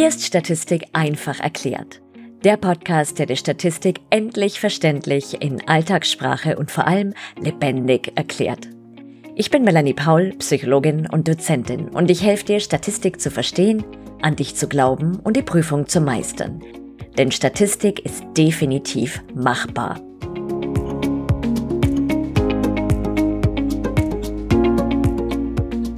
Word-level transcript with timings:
Hier 0.00 0.08
ist 0.08 0.24
Statistik 0.24 0.86
einfach 0.94 1.40
erklärt. 1.40 2.00
Der 2.42 2.56
Podcast, 2.56 3.18
der 3.18 3.26
die 3.26 3.36
Statistik 3.36 4.00
endlich 4.08 4.58
verständlich 4.58 5.42
in 5.42 5.68
Alltagssprache 5.68 6.56
und 6.56 6.70
vor 6.70 6.86
allem 6.86 7.12
lebendig 7.38 8.10
erklärt. 8.14 8.66
Ich 9.34 9.50
bin 9.50 9.62
Melanie 9.62 9.92
Paul, 9.92 10.32
Psychologin 10.38 11.06
und 11.06 11.28
Dozentin 11.28 11.90
und 11.90 12.10
ich 12.10 12.22
helfe 12.22 12.46
dir, 12.46 12.60
Statistik 12.60 13.20
zu 13.20 13.30
verstehen, 13.30 13.84
an 14.22 14.36
dich 14.36 14.56
zu 14.56 14.68
glauben 14.68 15.20
und 15.20 15.36
die 15.36 15.42
Prüfung 15.42 15.86
zu 15.86 16.00
meistern. 16.00 16.62
Denn 17.18 17.30
Statistik 17.30 18.00
ist 18.02 18.24
definitiv 18.38 19.22
machbar. 19.34 20.00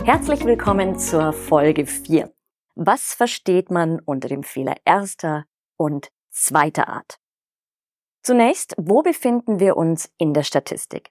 Herzlich 0.05 0.45
willkommen 0.45 0.99
zur 0.99 1.33
Folge 1.33 1.87
4. 1.87 2.29
Was 2.75 3.15
versteht 3.15 3.71
man 3.71 4.01
unter 4.01 4.29
dem 4.29 4.43
Fehler 4.43 4.77
erster 4.85 5.45
und 5.77 6.11
zweiter 6.31 6.89
Art? 6.89 7.19
Zunächst, 8.23 8.75
wo 8.79 9.03
befinden 9.03 9.61
wir 9.61 9.77
uns 9.77 10.11
in 10.17 10.33
der 10.33 10.43
Statistik? 10.43 11.11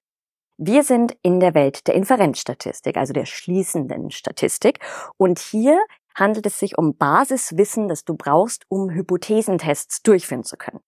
Wir 0.58 0.84
sind 0.84 1.18
in 1.22 1.40
der 1.40 1.54
Welt 1.54 1.88
der 1.88 1.96
Inferenzstatistik, 1.96 2.96
also 2.98 3.14
der 3.14 3.26
schließenden 3.26 4.12
Statistik. 4.12 4.80
Und 5.18 5.40
hier 5.40 5.80
handelt 6.16 6.46
es 6.46 6.60
sich 6.60 6.78
um 6.78 6.96
Basiswissen, 6.96 7.88
das 7.88 8.06
du 8.06 8.16
brauchst, 8.16 8.66
um 8.70 8.90
Hypothesentests 8.90 10.04
durchführen 10.04 10.44
zu 10.44 10.58
können. 10.58 10.80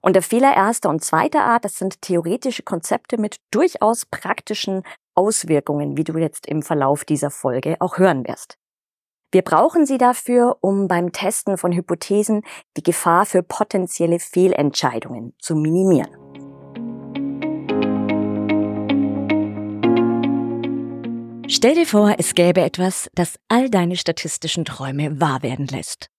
Und 0.00 0.14
der 0.14 0.22
Fehler 0.22 0.54
erster 0.54 0.88
und 0.88 1.04
zweiter 1.04 1.44
Art, 1.44 1.64
das 1.64 1.76
sind 1.76 2.00
theoretische 2.02 2.62
Konzepte 2.62 3.18
mit 3.18 3.36
durchaus 3.50 4.06
praktischen 4.06 4.82
Auswirkungen, 5.14 5.96
wie 5.96 6.04
du 6.04 6.16
jetzt 6.16 6.46
im 6.46 6.62
Verlauf 6.62 7.04
dieser 7.04 7.30
Folge 7.30 7.76
auch 7.80 7.98
hören 7.98 8.26
wirst. 8.26 8.56
Wir 9.32 9.42
brauchen 9.42 9.86
sie 9.86 9.96
dafür, 9.96 10.56
um 10.60 10.88
beim 10.88 11.12
Testen 11.12 11.56
von 11.56 11.70
Hypothesen 11.72 12.42
die 12.76 12.82
Gefahr 12.82 13.26
für 13.26 13.44
potenzielle 13.44 14.18
Fehlentscheidungen 14.18 15.34
zu 15.38 15.54
minimieren. 15.54 16.10
Stell 21.48 21.74
dir 21.74 21.86
vor, 21.86 22.14
es 22.18 22.34
gäbe 22.34 22.60
etwas, 22.60 23.08
das 23.14 23.38
all 23.48 23.70
deine 23.70 23.96
statistischen 23.96 24.64
Träume 24.64 25.20
wahr 25.20 25.42
werden 25.42 25.66
lässt. 25.66 26.10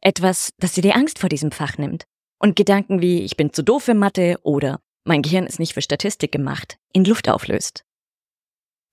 Etwas, 0.00 0.52
das 0.58 0.72
dir 0.72 0.82
die 0.82 0.92
Angst 0.92 1.18
vor 1.18 1.28
diesem 1.28 1.50
Fach 1.50 1.76
nimmt 1.76 2.04
und 2.38 2.54
Gedanken 2.54 3.00
wie 3.00 3.22
ich 3.22 3.36
bin 3.36 3.52
zu 3.52 3.62
doof 3.62 3.84
für 3.84 3.94
Mathe 3.94 4.38
oder 4.42 4.80
mein 5.04 5.22
Gehirn 5.22 5.46
ist 5.46 5.58
nicht 5.58 5.74
für 5.74 5.82
Statistik 5.82 6.30
gemacht 6.30 6.76
in 6.92 7.04
Luft 7.04 7.28
auflöst. 7.28 7.84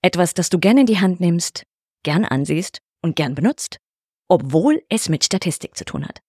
Etwas, 0.02 0.34
das 0.34 0.50
du 0.50 0.58
gerne 0.58 0.80
in 0.80 0.86
die 0.86 1.00
Hand 1.00 1.20
nimmst, 1.20 1.64
gern 2.02 2.24
ansiehst 2.24 2.80
und 3.02 3.16
gern 3.16 3.34
benutzt, 3.34 3.78
obwohl 4.28 4.82
es 4.88 5.08
mit 5.08 5.24
Statistik 5.24 5.76
zu 5.76 5.84
tun 5.84 6.06
hat. 6.06 6.20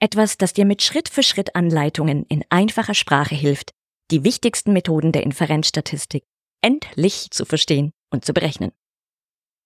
Etwas, 0.00 0.38
das 0.38 0.52
dir 0.52 0.64
mit 0.64 0.82
Schritt 0.82 1.08
für 1.08 1.22
Schritt 1.22 1.54
Anleitungen 1.54 2.24
in 2.24 2.44
einfacher 2.48 2.94
Sprache 2.94 3.34
hilft, 3.34 3.72
die 4.10 4.24
wichtigsten 4.24 4.72
Methoden 4.72 5.12
der 5.12 5.22
Inferenzstatistik 5.22 6.24
endlich 6.62 7.30
zu 7.30 7.44
verstehen 7.44 7.92
und 8.10 8.24
zu 8.24 8.32
berechnen. 8.32 8.72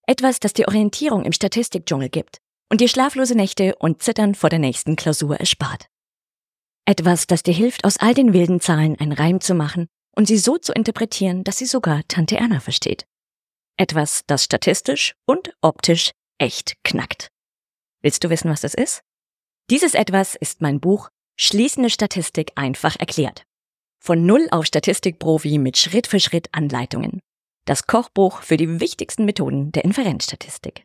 Etwas, 0.07 0.41
das 0.41 0.53
dir 0.53 0.69
Orientierung 0.69 1.25
im 1.25 1.33
Statistikdschungel 1.33 2.09
gibt 2.09 2.39
und 2.71 2.81
dir 2.81 2.89
schlaflose 2.89 3.35
Nächte 3.35 3.75
und 3.77 4.03
Zittern 4.03 4.35
vor 4.35 4.51
der 4.51 4.59
nächsten 4.59 4.97
Klausur 4.97 5.37
erspart. 5.37 5.89
Etwas, 6.87 7.27
das 7.27 7.43
dir 7.43 7.55
hilft, 7.55 7.85
aus 7.85 7.97
all 7.97 8.13
den 8.13 8.33
wilden 8.33 8.61
Zahlen 8.61 8.99
einen 8.99 9.13
Reim 9.13 9.41
zu 9.41 9.55
machen 9.55 9.87
und 10.15 10.27
sie 10.27 10.37
so 10.37 10.59
zu 10.59 10.73
interpretieren, 10.73 11.45
dass 11.45 11.59
sie 11.59 11.67
sogar 11.67 12.03
Tante 12.09 12.37
Erna 12.37 12.61
versteht. 12.61 13.07
Etwas, 13.77 14.23
das 14.27 14.45
statistisch 14.45 15.15
und 15.27 15.53
optisch 15.61 16.13
echt 16.39 16.75
knackt. 16.85 17.29
Willst 18.03 18.23
du 18.23 18.31
wissen, 18.31 18.51
was 18.51 18.61
das 18.61 18.75
ist? 18.75 19.03
Dieses 19.71 19.95
etwas 19.95 20.35
ist 20.35 20.61
mein 20.61 20.81
Buch 20.81 21.09
Schließende 21.37 21.91
Statistik 21.91 22.53
einfach 22.55 22.97
erklärt. 23.01 23.45
Von 23.99 24.25
Null 24.25 24.47
auf 24.51 24.67
Statistikprofi 24.67 25.59
mit 25.59 25.77
Schritt 25.77 26.07
für 26.07 26.21
Schritt 26.21 26.49
Anleitungen. 26.53 27.21
Das 27.65 27.87
Kochbuch 27.87 28.43
für 28.43 28.57
die 28.57 28.79
wichtigsten 28.81 29.25
Methoden 29.25 29.73
der 29.73 29.85
Inferenzstatistik. 29.85 30.85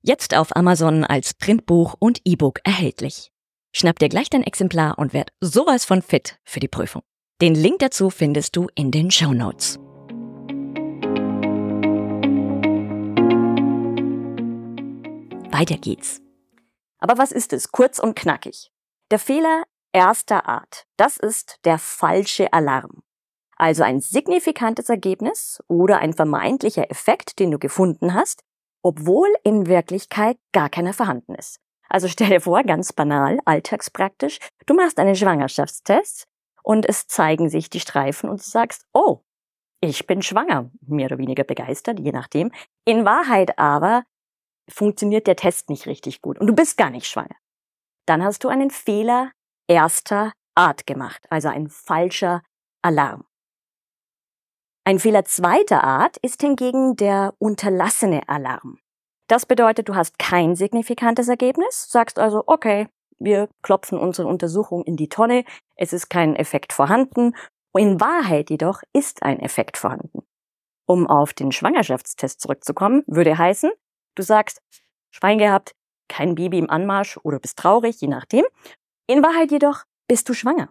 Jetzt 0.00 0.34
auf 0.34 0.56
Amazon 0.56 1.04
als 1.04 1.34
Printbuch 1.34 1.94
und 1.98 2.22
E-Book 2.24 2.60
erhältlich. 2.64 3.30
Schnapp 3.74 3.98
dir 3.98 4.08
gleich 4.08 4.30
dein 4.30 4.44
Exemplar 4.44 4.98
und 4.98 5.12
werd 5.12 5.32
sowas 5.40 5.84
von 5.84 6.00
fit 6.00 6.38
für 6.44 6.60
die 6.60 6.68
Prüfung. 6.68 7.02
Den 7.42 7.54
Link 7.54 7.80
dazu 7.80 8.08
findest 8.08 8.56
du 8.56 8.68
in 8.74 8.90
den 8.90 9.10
Show 9.10 9.34
Notes. 9.34 9.78
Weiter 15.60 15.76
geht's. 15.76 16.22
Aber 17.00 17.18
was 17.18 17.32
ist 17.32 17.52
es? 17.52 17.70
Kurz 17.70 17.98
und 17.98 18.16
knackig. 18.16 18.72
Der 19.10 19.18
Fehler 19.18 19.64
erster 19.92 20.48
Art, 20.48 20.86
das 20.96 21.18
ist 21.18 21.58
der 21.66 21.78
falsche 21.78 22.50
Alarm. 22.54 23.02
Also 23.58 23.82
ein 23.82 24.00
signifikantes 24.00 24.88
Ergebnis 24.88 25.62
oder 25.68 25.98
ein 25.98 26.14
vermeintlicher 26.14 26.90
Effekt, 26.90 27.38
den 27.38 27.50
du 27.50 27.58
gefunden 27.58 28.14
hast, 28.14 28.40
obwohl 28.82 29.28
in 29.44 29.66
Wirklichkeit 29.66 30.38
gar 30.52 30.70
keiner 30.70 30.94
vorhanden 30.94 31.34
ist. 31.34 31.60
Also 31.90 32.08
stell 32.08 32.30
dir 32.30 32.40
vor, 32.40 32.62
ganz 32.62 32.94
banal, 32.94 33.38
alltagspraktisch, 33.44 34.38
du 34.64 34.72
machst 34.72 34.98
einen 34.98 35.14
Schwangerschaftstest 35.14 36.24
und 36.62 36.88
es 36.88 37.06
zeigen 37.06 37.50
sich 37.50 37.68
die 37.68 37.80
Streifen 37.80 38.30
und 38.30 38.40
du 38.40 38.48
sagst, 38.48 38.86
oh, 38.94 39.20
ich 39.82 40.06
bin 40.06 40.22
schwanger, 40.22 40.70
mehr 40.80 41.06
oder 41.06 41.18
weniger 41.18 41.44
begeistert, 41.44 42.00
je 42.00 42.12
nachdem. 42.12 42.50
In 42.86 43.04
Wahrheit 43.04 43.58
aber 43.58 44.04
funktioniert 44.70 45.26
der 45.26 45.36
Test 45.36 45.68
nicht 45.68 45.86
richtig 45.86 46.22
gut 46.22 46.38
und 46.38 46.46
du 46.46 46.54
bist 46.54 46.76
gar 46.76 46.90
nicht 46.90 47.06
schwanger. 47.06 47.36
Dann 48.06 48.24
hast 48.24 48.44
du 48.44 48.48
einen 48.48 48.70
Fehler 48.70 49.30
erster 49.68 50.32
Art 50.54 50.86
gemacht, 50.86 51.26
also 51.30 51.48
ein 51.48 51.68
falscher 51.68 52.42
Alarm. 52.82 53.24
Ein 54.84 54.98
Fehler 54.98 55.24
zweiter 55.24 55.84
Art 55.84 56.16
ist 56.18 56.40
hingegen 56.40 56.96
der 56.96 57.34
unterlassene 57.38 58.28
Alarm. 58.28 58.78
Das 59.28 59.46
bedeutet, 59.46 59.88
du 59.88 59.94
hast 59.94 60.18
kein 60.18 60.56
signifikantes 60.56 61.28
Ergebnis, 61.28 61.88
sagst 61.90 62.18
also, 62.18 62.42
okay, 62.46 62.88
wir 63.20 63.48
klopfen 63.62 63.98
unsere 63.98 64.26
Untersuchung 64.26 64.82
in 64.84 64.96
die 64.96 65.08
Tonne, 65.08 65.44
es 65.76 65.92
ist 65.92 66.08
kein 66.08 66.34
Effekt 66.34 66.72
vorhanden. 66.72 67.36
In 67.76 68.00
Wahrheit 68.00 68.50
jedoch 68.50 68.82
ist 68.92 69.22
ein 69.22 69.38
Effekt 69.38 69.76
vorhanden. 69.76 70.22
Um 70.86 71.06
auf 71.06 71.34
den 71.34 71.52
Schwangerschaftstest 71.52 72.40
zurückzukommen, 72.40 73.04
würde 73.06 73.38
heißen, 73.38 73.70
Du 74.14 74.22
sagst, 74.22 74.60
Schwein 75.10 75.38
gehabt, 75.38 75.72
kein 76.08 76.34
Baby 76.34 76.58
im 76.58 76.70
Anmarsch 76.70 77.18
oder 77.22 77.38
bist 77.38 77.58
traurig, 77.58 78.00
je 78.00 78.08
nachdem. 78.08 78.44
In 79.06 79.22
Wahrheit 79.22 79.50
jedoch 79.50 79.84
bist 80.08 80.28
du 80.28 80.34
schwanger. 80.34 80.70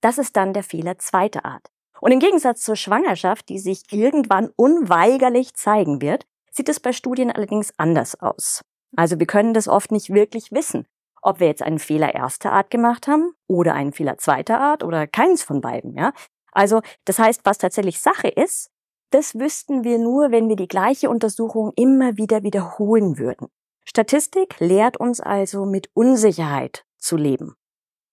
Das 0.00 0.18
ist 0.18 0.36
dann 0.36 0.52
der 0.52 0.62
Fehler 0.62 0.98
zweiter 0.98 1.44
Art. 1.44 1.68
Und 2.00 2.12
im 2.12 2.20
Gegensatz 2.20 2.62
zur 2.62 2.76
Schwangerschaft, 2.76 3.48
die 3.48 3.58
sich 3.58 3.82
irgendwann 3.90 4.50
unweigerlich 4.56 5.54
zeigen 5.54 6.00
wird, 6.00 6.24
sieht 6.50 6.68
es 6.68 6.80
bei 6.80 6.92
Studien 6.92 7.30
allerdings 7.30 7.72
anders 7.76 8.20
aus. 8.20 8.62
Also 8.96 9.18
wir 9.18 9.26
können 9.26 9.54
das 9.54 9.68
oft 9.68 9.90
nicht 9.90 10.10
wirklich 10.10 10.52
wissen, 10.52 10.86
ob 11.22 11.40
wir 11.40 11.48
jetzt 11.48 11.62
einen 11.62 11.78
Fehler 11.78 12.14
erster 12.14 12.52
Art 12.52 12.70
gemacht 12.70 13.08
haben 13.08 13.32
oder 13.48 13.74
einen 13.74 13.92
Fehler 13.92 14.18
zweiter 14.18 14.60
Art 14.60 14.84
oder 14.84 15.06
keins 15.06 15.42
von 15.42 15.60
beiden, 15.60 15.94
ja. 15.94 16.12
Also, 16.52 16.80
das 17.04 17.18
heißt, 17.18 17.42
was 17.44 17.58
tatsächlich 17.58 18.00
Sache 18.00 18.28
ist, 18.28 18.70
das 19.10 19.34
wüssten 19.34 19.84
wir 19.84 19.98
nur, 19.98 20.30
wenn 20.30 20.48
wir 20.48 20.56
die 20.56 20.68
gleiche 20.68 21.10
Untersuchung 21.10 21.72
immer 21.76 22.16
wieder 22.16 22.42
wiederholen 22.42 23.18
würden. 23.18 23.48
Statistik 23.84 24.60
lehrt 24.60 24.98
uns 24.98 25.20
also 25.20 25.64
mit 25.64 25.90
Unsicherheit 25.94 26.84
zu 26.98 27.16
leben. 27.16 27.54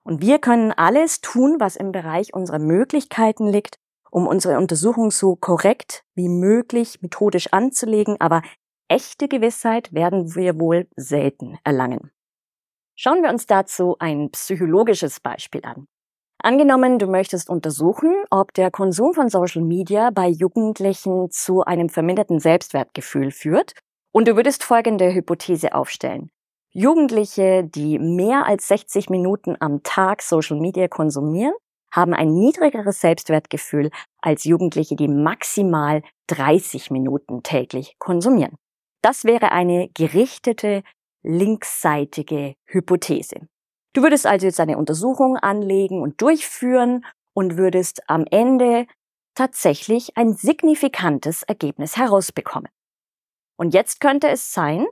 Und 0.04 0.22
wir 0.22 0.40
können 0.40 0.72
alles 0.72 1.20
tun, 1.20 1.58
was 1.60 1.76
im 1.76 1.92
Bereich 1.92 2.34
unserer 2.34 2.60
Möglichkeiten 2.60 3.48
liegt, 3.48 3.78
um 4.12 4.28
unsere 4.28 4.58
Untersuchung 4.58 5.12
so 5.12 5.36
korrekt 5.36 6.06
wie 6.14 6.30
möglich 6.30 7.02
methodisch 7.02 7.52
anzulegen, 7.52 8.16
aber 8.22 8.42
echte 8.88 9.28
Gewissheit 9.28 9.92
werden 9.94 10.36
wir 10.36 10.60
wohl 10.60 10.88
selten 10.96 11.58
erlangen. 11.64 12.12
Schauen 12.96 13.24
wir 13.24 13.30
uns 13.30 13.46
dazu 13.46 13.98
ein 14.00 14.30
psychologisches 14.32 15.20
Beispiel 15.20 15.66
an. 15.66 15.88
Angenommen, 16.46 17.00
du 17.00 17.08
möchtest 17.08 17.50
untersuchen, 17.50 18.14
ob 18.30 18.54
der 18.54 18.70
Konsum 18.70 19.16
von 19.16 19.30
Social 19.30 19.64
Media 19.64 20.12
bei 20.12 20.28
Jugendlichen 20.28 21.32
zu 21.32 21.64
einem 21.64 21.90
verminderten 21.90 22.40
Selbstwertgefühl 22.40 23.32
führt 23.32 23.74
und 24.12 24.28
du 24.28 24.36
würdest 24.36 24.64
folgende 24.64 25.12
Hypothese 25.12 25.74
aufstellen. 25.74 26.30
Jugendliche, 26.70 27.64
die 27.64 27.98
mehr 27.98 28.46
als 28.46 28.68
60 28.68 29.10
Minuten 29.10 29.56
am 29.60 29.82
Tag 29.82 30.22
Social 30.22 30.60
Media 30.60 30.88
konsumieren, 30.88 31.56
haben 31.92 32.14
ein 32.14 32.32
niedrigeres 32.32 33.02
Selbstwertgefühl 33.02 33.90
als 34.22 34.44
Jugendliche, 34.44 34.96
die 34.96 35.08
maximal 35.08 36.04
30 36.28 36.92
Minuten 36.92 37.42
täglich 37.42 37.96
konsumieren. 37.98 38.54
Das 39.02 39.24
wäre 39.24 39.52
eine 39.52 39.90
gerichtete 39.96 40.84
linksseitige 41.24 42.54
Hypothese. 42.68 43.48
Du 43.96 44.04
würdest 44.04 44.26
also 44.26 44.46
jetzt 44.46 44.60
eine 44.60 44.78
Untersuchung 44.78 45.38
anlegen 45.38 46.02
und 46.02 46.22
durchführen 46.22 47.06
und 47.34 47.56
würdest 47.56 48.02
am 48.08 48.26
Ende 48.30 48.88
tatsächlich 49.36 50.18
ein 50.18 50.34
signifikantes 50.34 51.44
Ergebnis 51.44 51.96
herausbekommen. 51.96 52.70
Und 53.58 53.74
jetzt 53.74 54.02
könnte 54.02 54.28
es 54.28 54.52
sein, 54.52 54.86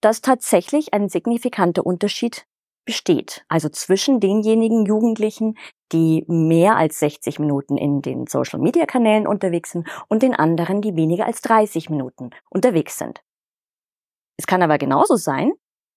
dass 0.00 0.22
tatsächlich 0.22 0.94
ein 0.94 1.10
signifikanter 1.10 1.84
Unterschied 1.84 2.46
besteht. 2.86 3.44
Also 3.48 3.68
zwischen 3.68 4.18
denjenigen 4.18 4.86
Jugendlichen, 4.86 5.58
die 5.92 6.24
mehr 6.26 6.76
als 6.76 7.00
60 7.00 7.38
Minuten 7.38 7.76
in 7.76 8.00
den 8.00 8.26
Social-Media-Kanälen 8.26 9.26
unterwegs 9.26 9.72
sind 9.72 9.86
und 10.08 10.22
den 10.22 10.34
anderen, 10.34 10.80
die 10.80 10.96
weniger 10.96 11.26
als 11.26 11.42
30 11.42 11.90
Minuten 11.90 12.30
unterwegs 12.48 12.96
sind. 12.96 13.20
Es 14.38 14.46
kann 14.46 14.62
aber 14.62 14.78
genauso 14.78 15.16
sein, 15.16 15.52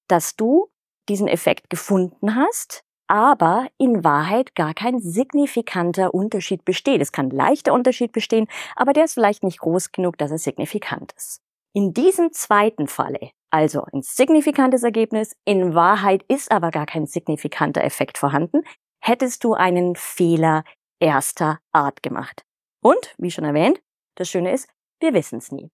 dass 0.09 0.35
du 0.35 0.69
diesen 1.11 1.27
Effekt 1.27 1.69
gefunden 1.69 2.35
hast, 2.35 2.83
aber 3.07 3.67
in 3.77 4.05
Wahrheit 4.05 4.55
gar 4.55 4.73
kein 4.73 5.01
signifikanter 5.01 6.13
Unterschied 6.13 6.63
besteht. 6.63 7.01
Es 7.01 7.11
kann 7.11 7.29
leichter 7.29 7.73
Unterschied 7.73 8.13
bestehen, 8.13 8.47
aber 8.77 8.93
der 8.93 9.03
ist 9.03 9.15
vielleicht 9.15 9.43
nicht 9.43 9.59
groß 9.59 9.91
genug, 9.91 10.17
dass 10.17 10.31
er 10.31 10.37
signifikant 10.37 11.11
ist. 11.17 11.41
In 11.73 11.93
diesem 11.93 12.31
zweiten 12.31 12.87
Falle, 12.87 13.31
also 13.49 13.83
ein 13.91 14.01
signifikantes 14.01 14.83
Ergebnis, 14.83 15.35
in 15.43 15.75
Wahrheit 15.75 16.23
ist 16.29 16.49
aber 16.51 16.71
gar 16.71 16.85
kein 16.85 17.05
signifikanter 17.05 17.83
Effekt 17.83 18.17
vorhanden, 18.17 18.61
hättest 19.03 19.43
du 19.43 19.53
einen 19.55 19.97
Fehler 19.97 20.63
erster 21.01 21.59
Art 21.73 22.01
gemacht. 22.03 22.45
Und, 22.81 23.13
wie 23.17 23.31
schon 23.31 23.43
erwähnt, 23.43 23.81
das 24.15 24.29
Schöne 24.29 24.53
ist, 24.53 24.69
wir 25.01 25.13
wissen 25.13 25.39
es 25.39 25.51
nie. 25.51 25.69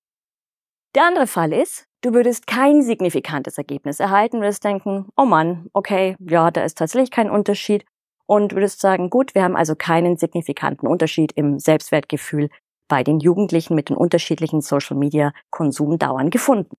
Der 0.96 1.04
andere 1.06 1.28
Fall 1.28 1.54
ist, 1.54 1.87
du 2.02 2.14
würdest 2.14 2.48
kein 2.48 2.82
signifikantes 2.82 3.58
Ergebnis 3.58 4.00
erhalten, 4.00 4.42
würdest 4.42 4.64
denken, 4.64 5.08
oh 5.18 5.26
Mann, 5.26 5.70
okay, 5.74 6.16
ja, 6.20 6.52
da 6.52 6.64
ist 6.64 6.78
tatsächlich 6.78 7.12
kein 7.12 7.30
Unterschied 7.30 7.86
und 8.26 8.54
würdest 8.54 8.80
sagen, 8.80 9.10
gut, 9.10 9.36
wir 9.36 9.44
haben 9.44 9.56
also 9.56 9.76
keinen 9.76 10.18
signifikanten 10.18 10.88
Unterschied 10.88 11.32
im 11.34 11.60
Selbstwertgefühl 11.60 12.50
bei 12.88 13.04
den 13.04 13.20
Jugendlichen 13.20 13.76
mit 13.76 13.90
den 13.90 13.98
unterschiedlichen 13.98 14.62
Social-Media-Konsumdauern 14.62 16.30
gefunden. 16.30 16.76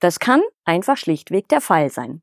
Das 0.00 0.18
kann 0.18 0.42
einfach 0.64 0.96
schlichtweg 0.96 1.48
der 1.48 1.60
Fall 1.60 1.90
sein. 1.90 2.22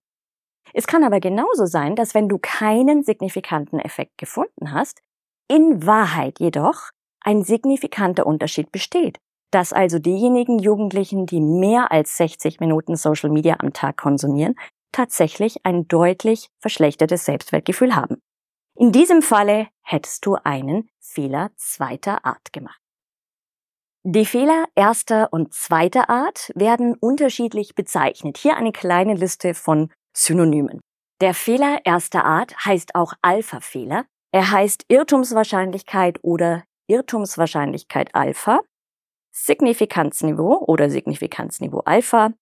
Es 0.74 0.86
kann 0.86 1.04
aber 1.04 1.20
genauso 1.20 1.66
sein, 1.66 1.96
dass 1.96 2.14
wenn 2.14 2.30
du 2.30 2.38
keinen 2.38 3.04
signifikanten 3.04 3.80
Effekt 3.80 4.18
gefunden 4.18 4.74
hast, 4.74 5.02
in 5.48 5.86
Wahrheit 5.86 6.40
jedoch 6.40 6.92
ein 7.22 7.44
signifikanter 7.44 8.28
Unterschied 8.28 8.72
besteht. 8.72 9.20
Dass 9.52 9.74
also 9.74 10.00
diejenigen 10.00 10.60
Jugendlichen, 10.60 11.26
die 11.26 11.42
mehr 11.42 11.92
als 11.92 12.18
60 12.18 12.60
Minuten 12.60 12.96
Social 12.96 13.30
Media 13.30 13.56
am 13.60 13.74
Tag 13.74 13.98
konsumieren, 13.98 14.56
tatsächlich 14.92 15.66
ein 15.66 15.88
deutlich 15.88 16.50
verschlechtertes 16.60 17.26
Selbstwertgefühl 17.26 17.96
haben. 17.96 18.22
In 18.76 18.92
diesem 18.92 19.22
Falle 19.22 19.68
hättest 19.82 20.26
du 20.26 20.36
einen 20.44 20.90
Fehler 21.00 21.52
zweiter 21.56 22.26
Art 22.26 22.54
gemacht. 22.54 22.80
Die 24.04 24.26
Fehler 24.26 24.66
erster 24.76 25.34
und 25.34 25.54
zweiter 25.54 26.10
Art 26.10 26.52
werden 26.56 26.96
unterschiedlich 26.96 27.76
bezeichnet. 27.76 28.38
Hier 28.38 28.56
eine 28.56 28.72
kleine 28.72 29.14
Liste 29.14 29.54
von 29.54 29.92
Synonymen. 30.16 30.80
Der 31.22 31.34
Fehler 31.34 31.80
erster 31.84 32.24
Art 32.24 32.56
heißt 32.66 32.96
auch 32.96 33.14
Alpha-Fehler. 33.22 34.06
Er 34.32 34.52
heißt 34.52 34.86
Irrtumswahrscheinlichkeit 34.88 36.20
oder 36.22 36.64
Irrtumswahrscheinlichkeit 36.88 38.16
Alpha, 38.16 38.62
Signifikanzniveau 39.32 40.64
oder 40.68 40.90
Signifikanzniveau 40.90 41.82
Alpha, 41.86 42.34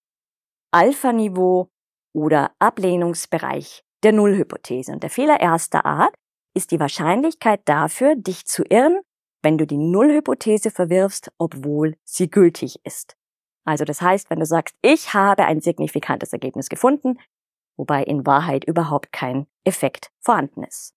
Alpha-Niveau 0.72 1.69
oder 2.13 2.51
Ablehnungsbereich 2.60 3.84
der 4.04 4.13
Nullhypothese. 4.13 4.92
Und 4.92 5.04
der 5.04 5.10
Fehler 5.10 5.39
erster 5.39 5.86
Art 5.86 6.13
ist 6.54 6.72
die 6.72 6.80
Wahrscheinlichkeit 6.80 7.62
dafür, 7.66 8.16
dich 8.16 8.45
zu 8.45 8.63
irren, 8.63 9.00
wenn 9.44 9.57
du 9.57 9.66
die 9.68 9.78
Nullhypothese 9.78 10.72
verwirfst, 10.72 11.31
obwohl 11.38 11.95
sie 12.04 12.30
gültig 12.30 12.80
ist. 12.84 13.16
Also 13.66 13.86
das 13.86 14.01
heißt, 14.01 14.30
wenn 14.30 14.39
du 14.39 14.45
sagst, 14.45 14.75
ich 14.81 15.13
habe 15.13 15.45
ein 15.45 15.62
signifikantes 15.62 16.34
Ergebnis 16.34 16.69
gefunden, 16.69 17.19
wobei 17.75 18.04
in 18.04 18.25
Wahrheit 18.25 18.63
überhaupt 18.63 19.12
kein 19.12 19.45
Effekt 19.63 20.12
vorhanden 20.19 20.63
ist. 20.63 20.95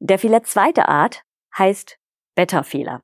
Der 0.00 0.18
Fehler 0.18 0.42
zweiter 0.42 0.88
Art 0.88 1.22
heißt 1.56 1.98
Beta-Fehler. 2.34 3.02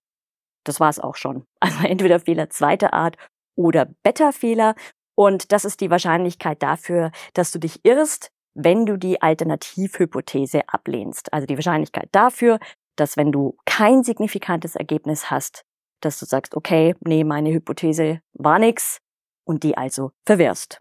Das 0.65 0.81
war 0.81 0.89
es 0.91 0.99
auch 0.99 1.17
schon. 1.17 1.47
Also 1.61 1.87
entweder 1.87 2.21
Fehler 2.21 2.51
zweiter 2.51 2.93
Art 2.93 3.17
oder 3.57 3.87
Beta-Fehler. 4.03 4.75
Und 5.15 5.53
das 5.53 5.65
ist 5.65 5.81
die 5.81 5.91
Wahrscheinlichkeit 5.91 6.63
dafür, 6.63 7.11
dass 7.35 7.51
du 7.51 7.59
dich 7.59 7.81
irrst, 7.85 8.31
wenn 8.55 8.87
du 8.87 8.97
die 8.97 9.21
Alternativhypothese 9.21 10.63
ablehnst. 10.69 11.33
Also 11.33 11.47
die 11.47 11.57
Wahrscheinlichkeit 11.57 12.09
dafür, 12.13 12.59
dass 12.97 13.17
wenn 13.17 13.33
du 13.33 13.57
kein 13.65 14.03
signifikantes 14.03 14.77
Ergebnis 14.77 15.31
hast, 15.31 15.65
dass 16.01 16.19
du 16.19 16.27
sagst, 16.27 16.57
okay, 16.57 16.95
nee, 17.01 17.25
meine 17.25 17.53
Hypothese 17.53 18.21
war 18.33 18.59
nix 18.59 18.99
und 19.45 19.63
die 19.63 19.77
also 19.77 20.13
verwirrst. 20.27 20.81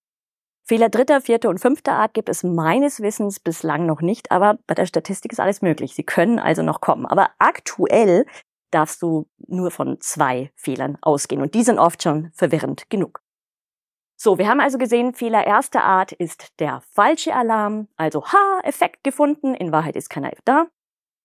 Fehler 0.70 0.90
dritter, 0.90 1.20
vierter 1.20 1.50
und 1.50 1.60
fünfter 1.60 1.94
Art 1.94 2.14
gibt 2.14 2.30
es 2.30 2.44
meines 2.44 3.02
Wissens 3.02 3.40
bislang 3.40 3.88
noch 3.88 4.02
nicht, 4.02 4.32
aber 4.32 4.60
bei 4.68 4.76
der 4.76 4.86
Statistik 4.86 5.32
ist 5.32 5.40
alles 5.40 5.64
möglich. 5.64 5.96
Sie 5.96 6.04
können 6.04 6.38
also 6.38 6.62
noch 6.62 6.80
kommen. 6.80 7.08
Aber 7.08 7.32
aktuell 7.40 8.26
darfst 8.72 9.02
du 9.02 9.28
nur 9.48 9.72
von 9.72 10.00
zwei 10.00 10.52
Fehlern 10.56 10.98
ausgehen 11.02 11.42
und 11.42 11.54
die 11.54 11.64
sind 11.64 11.80
oft 11.80 12.04
schon 12.04 12.32
verwirrend 12.34 12.90
genug. 12.90 13.22
So, 14.16 14.38
wir 14.38 14.50
haben 14.50 14.60
also 14.60 14.78
gesehen, 14.78 15.14
Fehler 15.14 15.48
erster 15.48 15.84
Art 15.84 16.12
ist 16.12 16.60
der 16.60 16.82
falsche 16.82 17.34
Alarm, 17.34 17.88
also 17.96 18.26
ha, 18.26 18.60
Effekt 18.64 19.04
gefunden, 19.04 19.56
in 19.56 19.72
Wahrheit 19.72 19.96
ist 19.96 20.10
keiner 20.10 20.32
da. 20.44 20.68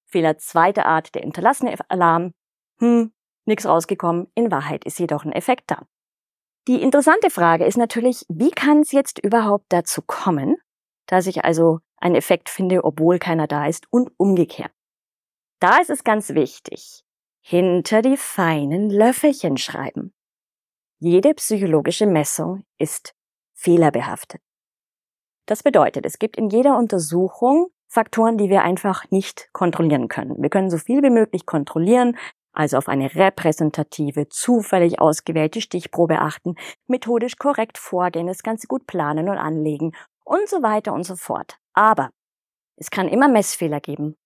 Fehler 0.07 0.39
zweiter 0.39 0.87
Art, 0.87 1.15
der 1.17 1.23
hinterlassene 1.23 1.75
Alarm, 1.89 2.35
hm, 2.79 3.13
nichts 3.47 3.67
rausgekommen, 3.67 4.29
in 4.37 4.53
Wahrheit 4.53 4.85
ist 4.85 5.01
jedoch 5.01 5.25
ein 5.25 5.33
Effekt 5.33 5.73
da. 5.73 5.87
Die 6.67 6.81
interessante 6.81 7.31
Frage 7.31 7.67
ist 7.67 7.77
natürlich, 7.77 8.25
wie 8.29 8.51
kann 8.51 8.81
es 8.81 8.93
jetzt 8.93 9.19
überhaupt 9.19 9.67
dazu 9.69 10.01
kommen, 10.01 10.57
dass 11.07 11.27
ich 11.27 11.45
also 11.45 11.81
einen 11.97 12.15
Effekt 12.15 12.49
finde, 12.49 12.85
obwohl 12.85 13.19
keiner 13.19 13.47
da 13.47 13.67
ist 13.67 13.87
und 13.91 14.11
umgekehrt. 14.17 14.73
Da 15.61 15.79
ist 15.79 15.91
es 15.91 16.05
ganz 16.05 16.31
wichtig, 16.31 17.04
hinter 17.47 18.01
die 18.01 18.17
feinen 18.17 18.89
Löffelchen 18.89 19.59
schreiben. 19.59 20.15
Jede 20.99 21.35
psychologische 21.35 22.07
Messung 22.07 22.65
ist 22.79 23.15
fehlerbehaftet. 23.53 24.41
Das 25.45 25.63
bedeutet, 25.63 26.07
es 26.07 26.19
gibt 26.19 26.39
in 26.39 26.49
jeder 26.49 26.79
Untersuchung 26.79 27.69
Faktoren, 27.87 28.39
die 28.39 28.49
wir 28.49 28.63
einfach 28.63 29.11
nicht 29.11 29.51
kontrollieren 29.53 30.09
können. 30.09 30.43
Wir 30.43 30.49
können 30.49 30.71
so 30.71 30.79
viel 30.79 31.03
wie 31.03 31.11
möglich 31.11 31.45
kontrollieren, 31.45 32.17
also 32.55 32.79
auf 32.79 32.89
eine 32.89 33.15
repräsentative, 33.15 34.29
zufällig 34.31 34.99
ausgewählte 34.99 35.61
Stichprobe 35.61 36.21
achten, 36.21 36.55
methodisch 36.87 37.37
korrekt 37.37 37.77
vorgehen, 37.77 38.27
das 38.27 38.43
Ganze 38.43 38.69
gut 38.69 38.87
planen 38.87 39.29
und 39.29 39.37
anlegen 39.37 39.93
und 40.25 40.49
so 40.49 40.63
weiter 40.63 40.95
und 40.95 41.05
so 41.05 41.15
fort. 41.15 41.59
Aber 41.75 42.09
es 42.77 42.91
kann 42.91 43.07
immer 43.09 43.29
Messfehler 43.29 43.81
geben. 43.81 44.17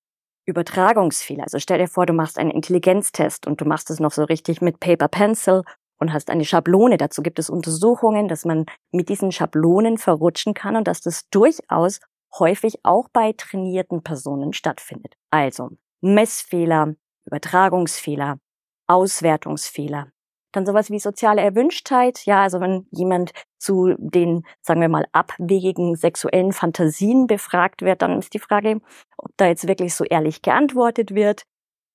Übertragungsfehler. 0.48 1.44
Also 1.44 1.58
stell 1.58 1.78
dir 1.78 1.88
vor, 1.88 2.06
du 2.06 2.14
machst 2.14 2.38
einen 2.38 2.50
Intelligenztest 2.50 3.46
und 3.46 3.60
du 3.60 3.66
machst 3.66 3.90
es 3.90 4.00
noch 4.00 4.12
so 4.12 4.24
richtig 4.24 4.62
mit 4.62 4.80
Paper 4.80 5.08
Pencil 5.08 5.62
und 5.98 6.12
hast 6.12 6.30
eine 6.30 6.44
Schablone. 6.44 6.96
Dazu 6.96 7.22
gibt 7.22 7.38
es 7.38 7.50
Untersuchungen, 7.50 8.28
dass 8.28 8.46
man 8.46 8.64
mit 8.90 9.10
diesen 9.10 9.30
Schablonen 9.30 9.98
verrutschen 9.98 10.54
kann 10.54 10.74
und 10.74 10.88
dass 10.88 11.02
das 11.02 11.28
durchaus 11.28 12.00
häufig 12.38 12.80
auch 12.82 13.08
bei 13.12 13.34
trainierten 13.36 14.02
Personen 14.02 14.54
stattfindet. 14.54 15.14
Also 15.30 15.70
Messfehler, 16.00 16.94
Übertragungsfehler, 17.26 18.38
Auswertungsfehler. 18.86 20.08
Dann 20.58 20.66
sowas 20.66 20.90
wie 20.90 20.98
soziale 20.98 21.40
Erwünschtheit. 21.40 22.26
Ja, 22.26 22.42
also 22.42 22.60
wenn 22.60 22.88
jemand 22.90 23.30
zu 23.60 23.94
den, 23.96 24.42
sagen 24.60 24.80
wir 24.80 24.88
mal, 24.88 25.06
abwegigen 25.12 25.94
sexuellen 25.94 26.52
Fantasien 26.52 27.28
befragt 27.28 27.82
wird, 27.82 28.02
dann 28.02 28.18
ist 28.18 28.34
die 28.34 28.40
Frage, 28.40 28.80
ob 29.18 29.30
da 29.36 29.46
jetzt 29.46 29.68
wirklich 29.68 29.94
so 29.94 30.02
ehrlich 30.02 30.42
geantwortet 30.42 31.14
wird. 31.14 31.42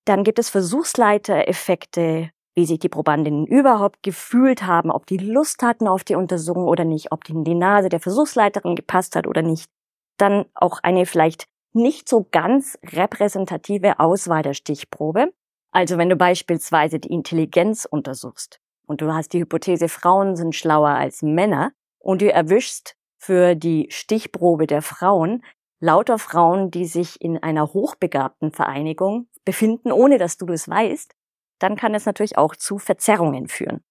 Dann 0.06 0.24
gibt 0.24 0.40
es 0.40 0.50
Versuchsleitereffekte, 0.50 2.30
wie 2.56 2.66
sich 2.66 2.80
die 2.80 2.88
Probandinnen 2.88 3.46
überhaupt 3.46 4.02
gefühlt 4.02 4.66
haben, 4.66 4.92
ob 4.92 5.08
die 5.08 5.18
Lust 5.18 5.62
hatten 5.62 5.90
auf 5.90 6.06
die 6.06 6.16
Untersuchung 6.16 6.64
oder 6.64 6.86
nicht, 6.86 7.12
ob 7.12 7.26
die 7.26 7.34
die 7.44 7.56
Nase 7.56 7.90
der 7.90 8.00
Versuchsleiterin 8.00 8.78
gepasst 8.78 9.18
hat 9.18 9.28
oder 9.28 9.42
nicht. 9.42 9.70
Dann 10.18 10.46
auch 10.54 10.80
eine 10.84 11.06
vielleicht 11.06 11.48
nicht 11.74 12.08
so 12.08 12.26
ganz 12.32 12.80
repräsentative 12.82 14.00
Auswahl 14.00 14.42
der 14.42 14.54
Stichprobe. 14.54 15.34
Also 15.74 15.98
wenn 15.98 16.10
du 16.10 16.16
beispielsweise 16.16 17.00
die 17.00 17.12
Intelligenz 17.12 17.86
untersuchst 17.90 18.62
und 18.86 19.02
du 19.02 19.12
hast 19.12 19.34
die 19.34 19.40
Hypothese, 19.40 19.90
Frauen 19.90 20.36
sind 20.36 20.54
schlauer 20.54 20.92
als 20.92 21.24
Männer 21.24 21.72
und 21.98 22.22
du 22.22 22.32
erwischst 22.32 22.96
für 23.18 23.56
die 23.56 23.88
Stichprobe 23.90 24.68
der 24.68 24.84
Frauen 24.84 25.44
lauter 25.80 26.20
Frauen, 26.20 26.70
die 26.70 26.86
sich 26.86 27.20
in 27.20 27.42
einer 27.42 27.74
hochbegabten 27.74 28.52
Vereinigung 28.52 29.28
befinden, 29.46 29.92
ohne 29.92 30.20
dass 30.20 30.38
du 30.38 30.46
das 30.46 30.70
weißt, 30.70 31.14
dann 31.60 31.76
kann 31.76 31.96
es 31.96 32.06
natürlich 32.06 32.38
auch 32.38 32.56
zu 32.56 32.78
Verzerrungen 32.78 33.48
führen. 33.48 33.82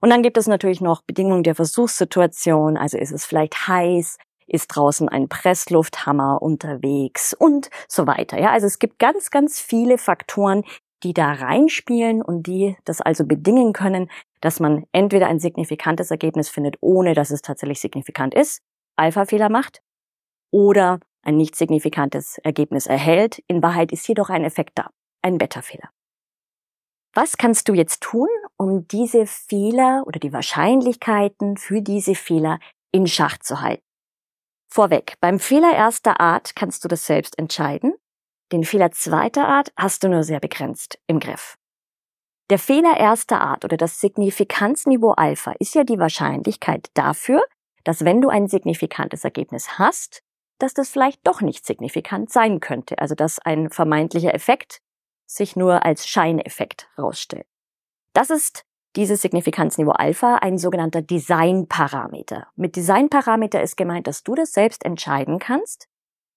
Und 0.00 0.10
dann 0.10 0.22
gibt 0.22 0.38
es 0.38 0.46
natürlich 0.46 0.80
noch 0.80 1.02
Bedingungen 1.02 1.42
der 1.42 1.54
Versuchssituation, 1.54 2.76
also 2.76 2.96
ist 2.96 3.12
es 3.12 3.24
vielleicht 3.24 3.66
heiß, 3.66 4.18
ist 4.46 4.68
draußen 4.68 5.08
ein 5.08 5.28
Presslufthammer 5.28 6.40
unterwegs 6.42 7.34
und 7.34 7.70
so 7.88 8.06
weiter. 8.06 8.38
Ja, 8.38 8.50
also 8.50 8.66
es 8.66 8.78
gibt 8.78 8.98
ganz, 8.98 9.30
ganz 9.30 9.60
viele 9.60 9.98
Faktoren, 9.98 10.64
die 11.04 11.14
da 11.14 11.32
reinspielen 11.32 12.22
und 12.22 12.46
die 12.46 12.76
das 12.84 13.00
also 13.00 13.24
bedingen 13.24 13.72
können, 13.72 14.10
dass 14.40 14.58
man 14.58 14.84
entweder 14.92 15.28
ein 15.28 15.38
signifikantes 15.38 16.10
Ergebnis 16.10 16.48
findet, 16.48 16.76
ohne 16.80 17.14
dass 17.14 17.30
es 17.30 17.42
tatsächlich 17.42 17.80
signifikant 17.80 18.34
ist, 18.34 18.62
Alpha-Fehler 18.96 19.48
macht 19.50 19.82
oder 20.50 21.00
ein 21.22 21.36
nicht 21.36 21.56
signifikantes 21.56 22.38
Ergebnis 22.38 22.86
erhält. 22.86 23.42
In 23.46 23.62
Wahrheit 23.62 23.92
ist 23.92 24.06
jedoch 24.08 24.30
ein 24.30 24.44
Effekt 24.44 24.72
da, 24.78 24.90
ein 25.22 25.38
Beta-Fehler. 25.38 25.90
Was 27.14 27.36
kannst 27.36 27.68
du 27.68 27.74
jetzt 27.74 28.02
tun, 28.02 28.28
um 28.56 28.88
diese 28.88 29.26
Fehler 29.26 30.02
oder 30.06 30.18
die 30.18 30.32
Wahrscheinlichkeiten 30.32 31.56
für 31.56 31.80
diese 31.80 32.14
Fehler 32.14 32.58
in 32.92 33.06
Schach 33.06 33.38
zu 33.38 33.60
halten? 33.60 33.84
Vorweg, 34.68 35.14
beim 35.20 35.38
Fehler 35.38 35.72
erster 35.72 36.20
Art 36.20 36.56
kannst 36.56 36.82
du 36.84 36.88
das 36.88 37.06
selbst 37.06 37.38
entscheiden. 37.38 37.94
Den 38.52 38.64
Fehler 38.64 38.90
zweiter 38.92 39.48
Art 39.48 39.72
hast 39.76 40.04
du 40.04 40.08
nur 40.08 40.22
sehr 40.22 40.40
begrenzt 40.40 40.98
im 41.06 41.20
Griff. 41.20 41.56
Der 42.50 42.58
Fehler 42.58 42.98
erster 42.98 43.40
Art 43.40 43.64
oder 43.64 43.76
das 43.76 44.00
Signifikanzniveau 44.00 45.12
Alpha 45.12 45.54
ist 45.58 45.74
ja 45.74 45.84
die 45.84 45.98
Wahrscheinlichkeit 45.98 46.90
dafür, 46.94 47.42
dass 47.84 48.04
wenn 48.04 48.20
du 48.20 48.28
ein 48.28 48.48
signifikantes 48.48 49.24
Ergebnis 49.24 49.78
hast, 49.78 50.22
dass 50.58 50.74
das 50.74 50.90
vielleicht 50.90 51.26
doch 51.26 51.40
nicht 51.40 51.64
signifikant 51.64 52.30
sein 52.30 52.60
könnte, 52.60 52.98
also 52.98 53.14
dass 53.14 53.38
ein 53.38 53.70
vermeintlicher 53.70 54.34
Effekt 54.34 54.80
sich 55.26 55.56
nur 55.56 55.84
als 55.84 56.06
Scheineffekt 56.06 56.88
herausstellt. 56.96 57.46
Das 58.12 58.30
ist 58.30 58.64
dieses 58.94 59.22
Signifikanzniveau 59.22 59.92
Alpha 59.92 60.36
ein 60.36 60.58
sogenannter 60.58 61.02
Designparameter. 61.02 62.46
Mit 62.54 62.76
Designparameter 62.76 63.60
ist 63.60 63.76
gemeint, 63.76 64.06
dass 64.06 64.22
du 64.22 64.34
das 64.34 64.52
selbst 64.52 64.84
entscheiden 64.84 65.38
kannst, 65.38 65.88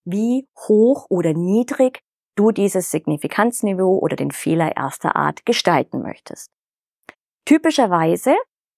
wie 0.10 0.48
hoch 0.68 1.06
oder 1.10 1.34
niedrig 1.34 2.02
du 2.36 2.52
dieses 2.52 2.92
Signifikanzniveau 2.92 3.98
oder 4.00 4.16
den 4.16 4.32
Fehler 4.32 4.76
erster 4.78 5.16
Art 5.16 5.46
gestalten 5.46 6.02
möchtest. 6.02 6.52
Typischerweise 7.46 8.36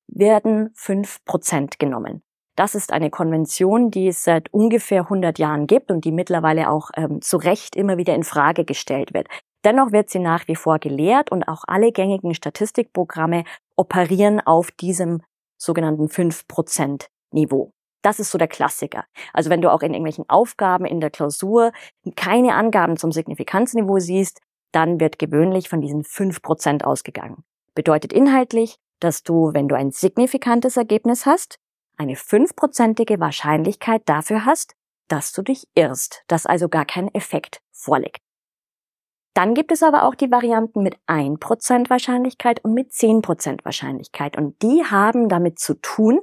werden 0.07 0.71
fünf 0.73 1.23
Prozent 1.25 1.77
genommen. 1.79 2.23
Das 2.55 2.75
ist 2.75 2.91
eine 2.91 3.09
Konvention, 3.09 3.91
die 3.91 4.07
es 4.07 4.23
seit 4.23 4.51
ungefähr 4.53 5.03
100 5.03 5.39
Jahren 5.39 5.67
gibt 5.67 5.91
und 5.91 6.03
die 6.03 6.11
mittlerweile 6.11 6.69
auch 6.69 6.89
ähm, 6.95 7.21
zu 7.21 7.37
Recht 7.37 7.75
immer 7.75 7.97
wieder 7.97 8.15
in 8.15 8.23
Frage 8.23 8.65
gestellt 8.65 9.13
wird. 9.13 9.27
Dennoch 9.63 9.91
wird 9.91 10.09
sie 10.09 10.19
nach 10.19 10.47
wie 10.47 10.55
vor 10.55 10.79
gelehrt 10.79 11.31
und 11.31 11.43
auch 11.43 11.63
alle 11.67 11.91
gängigen 11.91 12.33
Statistikprogramme 12.33 13.43
operieren 13.75 14.41
auf 14.41 14.71
diesem 14.71 15.21
sogenannten 15.57 16.07
5% 16.07 17.07
Niveau. 17.31 17.71
Das 18.01 18.19
ist 18.19 18.31
so 18.31 18.37
der 18.37 18.47
Klassiker. 18.47 19.05
Also 19.33 19.49
wenn 19.49 19.61
du 19.61 19.71
auch 19.71 19.81
in 19.81 19.93
irgendwelchen 19.93 20.29
Aufgaben 20.29 20.85
in 20.85 21.01
der 21.01 21.09
Klausur 21.09 21.71
keine 22.15 22.55
Angaben 22.55 22.97
zum 22.97 23.11
Signifikanzniveau 23.11 23.99
siehst, 23.99 24.39
dann 24.71 24.99
wird 24.99 25.19
gewöhnlich 25.19 25.69
von 25.69 25.81
diesen 25.81 26.03
5% 26.03 26.83
ausgegangen. 26.83 27.43
Bedeutet 27.75 28.13
inhaltlich, 28.13 28.77
dass 28.99 29.23
du, 29.23 29.53
wenn 29.53 29.67
du 29.67 29.75
ein 29.75 29.91
signifikantes 29.91 30.77
Ergebnis 30.77 31.25
hast, 31.25 31.59
eine 31.97 32.15
fünfprozentige 32.15 33.19
Wahrscheinlichkeit 33.19 34.03
dafür 34.05 34.45
hast, 34.45 34.75
dass 35.07 35.33
du 35.33 35.41
dich 35.41 35.67
irrst, 35.75 36.23
dass 36.27 36.45
also 36.45 36.69
gar 36.69 36.85
kein 36.85 37.13
Effekt 37.13 37.61
vorliegt. 37.71 38.21
Dann 39.33 39.53
gibt 39.53 39.71
es 39.71 39.83
aber 39.83 40.03
auch 40.03 40.15
die 40.15 40.31
Varianten 40.31 40.81
mit 40.83 40.97
1% 41.07 41.89
Wahrscheinlichkeit 41.89 42.63
und 42.63 42.73
mit 42.73 42.91
10% 42.91 43.63
Wahrscheinlichkeit. 43.63 44.37
Und 44.37 44.61
die 44.61 44.83
haben 44.83 45.29
damit 45.29 45.59
zu 45.59 45.75
tun, 45.75 46.19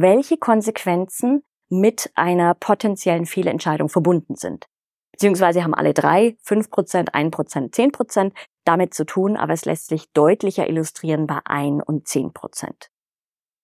welche 0.00 0.36
Konsequenzen 0.36 1.42
mit 1.68 2.10
einer 2.14 2.54
potenziellen 2.54 3.26
Fehlentscheidung 3.26 3.88
verbunden 3.88 4.36
sind. 4.36 4.66
Beziehungsweise 5.12 5.64
haben 5.64 5.74
alle 5.74 5.92
drei, 5.92 6.36
5%, 6.46 7.10
1%, 7.10 7.72
10% 7.72 8.32
damit 8.64 8.94
zu 8.94 9.04
tun, 9.04 9.36
aber 9.36 9.52
es 9.52 9.64
lässt 9.64 9.88
sich 9.88 10.12
deutlicher 10.12 10.68
illustrieren 10.68 11.26
bei 11.26 11.40
1 11.44 11.82
und 11.84 12.06
10%. 12.06 12.90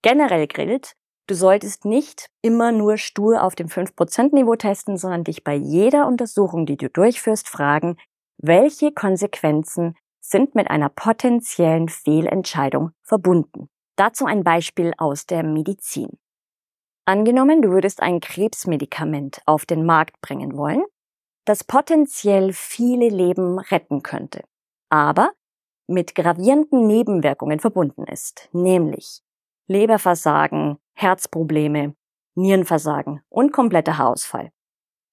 Generell 0.03 0.49
gilt, 0.49 0.95
du 1.29 1.35
solltest 1.37 1.85
nicht 1.85 2.29
immer 2.43 2.73
nur 2.73 2.97
stur 2.97 3.45
auf 3.45 3.55
dem 3.55 3.69
5% 3.69 4.35
Niveau 4.35 4.57
testen, 4.57 4.99
sondern 4.99 5.23
dich 5.23 5.45
bei 5.45 5.55
jeder 5.55 6.09
Untersuchung, 6.09 6.67
die 6.67 6.77
du 6.77 6.91
durchführst, 6.91 7.49
fragen, 7.49 7.97
welche 8.39 8.91
Konsequenzen 8.91 9.95
sind 10.21 10.57
mit 10.57 10.69
einer 10.69 10.89
potenziellen 10.89 11.89
Fehlentscheidung 11.89 12.91
verbunden? 13.03 13.69
Dazu 13.97 14.27
ein 14.27 14.43
Beispiel 14.43 14.93
aus 14.99 15.27
der 15.27 15.45
Medizin. 15.45 16.19
Angenommen, 17.07 17.61
du 17.61 17.71
würdest 17.71 18.01
ein 18.01 18.21
Krebsmedikament 18.21 19.43
auf 19.45 19.67
den 19.67 19.85
Markt 19.85 20.21
bringen 20.23 20.57
wollen, 20.57 20.85
das 21.45 21.63
potenziell 21.63 22.53
viele 22.55 23.11
Leben 23.11 23.59
retten 23.59 24.03
könnte, 24.03 24.43
aber 24.89 25.33
mit 25.87 26.15
gravierenden 26.15 26.87
Nebenwirkungen 26.87 27.61
verbunden 27.61 28.05
ist, 28.05 28.49
nämlich 28.53 29.21
Leberversagen, 29.69 30.79
Herzprobleme, 30.95 31.95
Nierenversagen 32.37 33.21
und 33.29 33.53
kompletter 33.53 33.99
Haarausfall. 33.99 34.51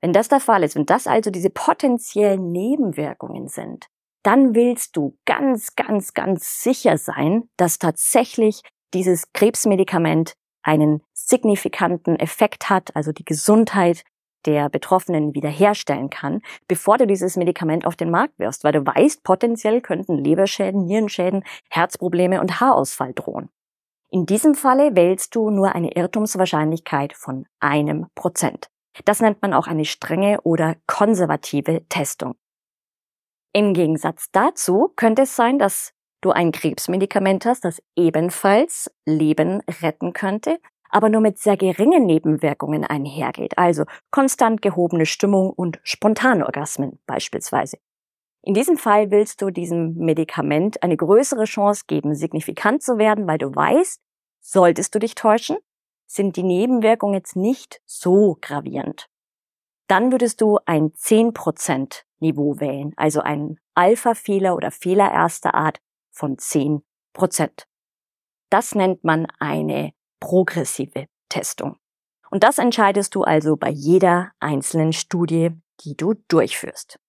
Wenn 0.01 0.13
das 0.13 0.29
der 0.29 0.39
Fall 0.39 0.63
ist, 0.63 0.75
wenn 0.75 0.85
das 0.85 1.07
also 1.07 1.29
diese 1.29 1.49
potenziellen 1.49 2.51
Nebenwirkungen 2.51 3.49
sind, 3.49 3.87
dann 4.23 4.55
willst 4.55 4.95
du 4.95 5.17
ganz, 5.25 5.75
ganz, 5.75 6.13
ganz 6.13 6.63
sicher 6.63 6.97
sein, 6.97 7.49
dass 7.57 7.79
tatsächlich 7.79 8.61
dieses 8.93 9.31
Krebsmedikament 9.33 10.35
einen 10.63 11.01
signifikanten 11.13 12.15
Effekt 12.17 12.69
hat, 12.69 12.95
also 12.95 13.11
die 13.11 13.25
Gesundheit 13.25 14.03
der 14.45 14.69
Betroffenen 14.69 15.35
wiederherstellen 15.35 16.09
kann, 16.09 16.41
bevor 16.67 16.97
du 16.97 17.05
dieses 17.05 17.37
Medikament 17.37 17.85
auf 17.85 17.95
den 17.95 18.09
Markt 18.09 18.39
wirst, 18.39 18.63
weil 18.63 18.71
du 18.71 18.85
weißt, 18.85 19.23
potenziell 19.23 19.81
könnten 19.81 20.17
Leberschäden, 20.17 20.85
Nierenschäden, 20.85 21.43
Herzprobleme 21.69 22.41
und 22.41 22.59
Haarausfall 22.59 23.13
drohen. 23.13 23.49
In 24.09 24.25
diesem 24.25 24.55
Falle 24.55 24.95
wählst 24.95 25.35
du 25.35 25.49
nur 25.51 25.73
eine 25.73 25.95
Irrtumswahrscheinlichkeit 25.95 27.13
von 27.13 27.45
einem 27.59 28.07
Prozent. 28.15 28.69
Das 29.05 29.21
nennt 29.21 29.41
man 29.41 29.53
auch 29.53 29.67
eine 29.67 29.85
strenge 29.85 30.41
oder 30.41 30.75
konservative 30.85 31.85
Testung. 31.87 32.35
Im 33.53 33.73
Gegensatz 33.73 34.27
dazu 34.31 34.91
könnte 34.95 35.23
es 35.23 35.35
sein, 35.35 35.59
dass 35.59 35.93
du 36.21 36.31
ein 36.31 36.51
Krebsmedikament 36.51 37.45
hast, 37.45 37.65
das 37.65 37.81
ebenfalls 37.95 38.91
Leben 39.05 39.61
retten 39.81 40.13
könnte, 40.13 40.59
aber 40.89 41.09
nur 41.09 41.21
mit 41.21 41.39
sehr 41.39 41.57
geringen 41.57 42.05
Nebenwirkungen 42.05 42.83
einhergeht, 42.83 43.57
also 43.57 43.85
konstant 44.11 44.61
gehobene 44.61 45.05
Stimmung 45.05 45.49
und 45.51 45.79
Spontanorgasmen 45.83 46.99
beispielsweise. 47.05 47.77
In 48.43 48.53
diesem 48.53 48.77
Fall 48.77 49.11
willst 49.11 49.41
du 49.41 49.51
diesem 49.51 49.95
Medikament 49.95 50.81
eine 50.81 50.97
größere 50.97 51.45
Chance 51.45 51.83
geben, 51.87 52.15
signifikant 52.15 52.81
zu 52.81 52.97
werden, 52.97 53.27
weil 53.27 53.37
du 53.37 53.53
weißt, 53.53 54.01
solltest 54.41 54.95
du 54.95 54.99
dich 54.99 55.15
täuschen, 55.15 55.57
sind 56.07 56.35
die 56.35 56.43
Nebenwirkungen 56.43 57.13
jetzt 57.13 57.35
nicht 57.35 57.81
so 57.85 58.37
gravierend. 58.41 59.07
Dann 59.87 60.11
würdest 60.11 60.41
du 60.41 60.57
ein 60.65 60.91
10% 60.91 62.03
Niveau 62.19 62.59
wählen, 62.59 62.93
also 62.97 63.21
einen 63.21 63.59
Alpha-Fehler 63.75 64.55
oder 64.55 64.71
Fehler 64.71 65.11
erster 65.11 65.53
Art 65.53 65.79
von 66.11 66.37
10%. 66.37 66.81
Das 68.49 68.75
nennt 68.75 69.03
man 69.03 69.27
eine 69.39 69.93
progressive 70.19 71.07
Testung. 71.29 71.77
Und 72.29 72.43
das 72.43 72.57
entscheidest 72.57 73.15
du 73.15 73.23
also 73.23 73.57
bei 73.57 73.69
jeder 73.69 74.31
einzelnen 74.39 74.93
Studie, 74.93 75.51
die 75.81 75.95
du 75.95 76.13
durchführst. 76.27 76.99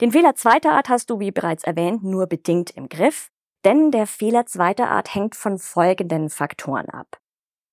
Den 0.00 0.12
Fehler 0.12 0.34
zweiter 0.34 0.72
Art 0.72 0.88
hast 0.88 1.10
du, 1.10 1.20
wie 1.20 1.30
bereits 1.30 1.64
erwähnt, 1.64 2.04
nur 2.04 2.26
bedingt 2.26 2.70
im 2.70 2.88
Griff, 2.88 3.30
denn 3.64 3.90
der 3.90 4.06
Fehler 4.06 4.46
zweiter 4.46 4.90
Art 4.90 5.14
hängt 5.14 5.34
von 5.34 5.58
folgenden 5.58 6.28
Faktoren 6.28 6.88
ab. 6.90 7.18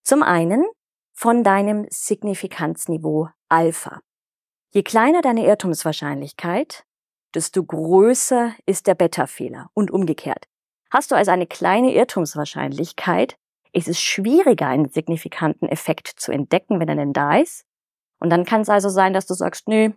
Zum 0.03 0.23
einen 0.23 0.65
von 1.13 1.43
deinem 1.43 1.85
Signifikanzniveau 1.89 3.29
Alpha. 3.49 4.01
Je 4.71 4.81
kleiner 4.81 5.21
deine 5.21 5.45
Irrtumswahrscheinlichkeit, 5.45 6.85
desto 7.35 7.63
größer 7.63 8.53
ist 8.65 8.87
der 8.87 8.95
Beta-Fehler 8.95 9.69
und 9.73 9.91
umgekehrt. 9.91 10.47
Hast 10.91 11.11
du 11.11 11.15
also 11.15 11.31
eine 11.31 11.47
kleine 11.47 11.93
Irrtumswahrscheinlichkeit, 11.93 13.35
ist 13.71 13.87
es 13.87 13.99
schwieriger, 13.99 14.67
einen 14.67 14.89
signifikanten 14.89 15.67
Effekt 15.67 16.07
zu 16.07 16.31
entdecken, 16.31 16.79
wenn 16.79 16.89
er 16.89 16.95
denn 16.95 17.13
da 17.13 17.37
ist. 17.37 17.65
Und 18.19 18.29
dann 18.29 18.45
kann 18.45 18.61
es 18.61 18.69
also 18.69 18.89
sein, 18.89 19.13
dass 19.13 19.25
du 19.25 19.33
sagst, 19.33 19.67
nö, 19.67 19.91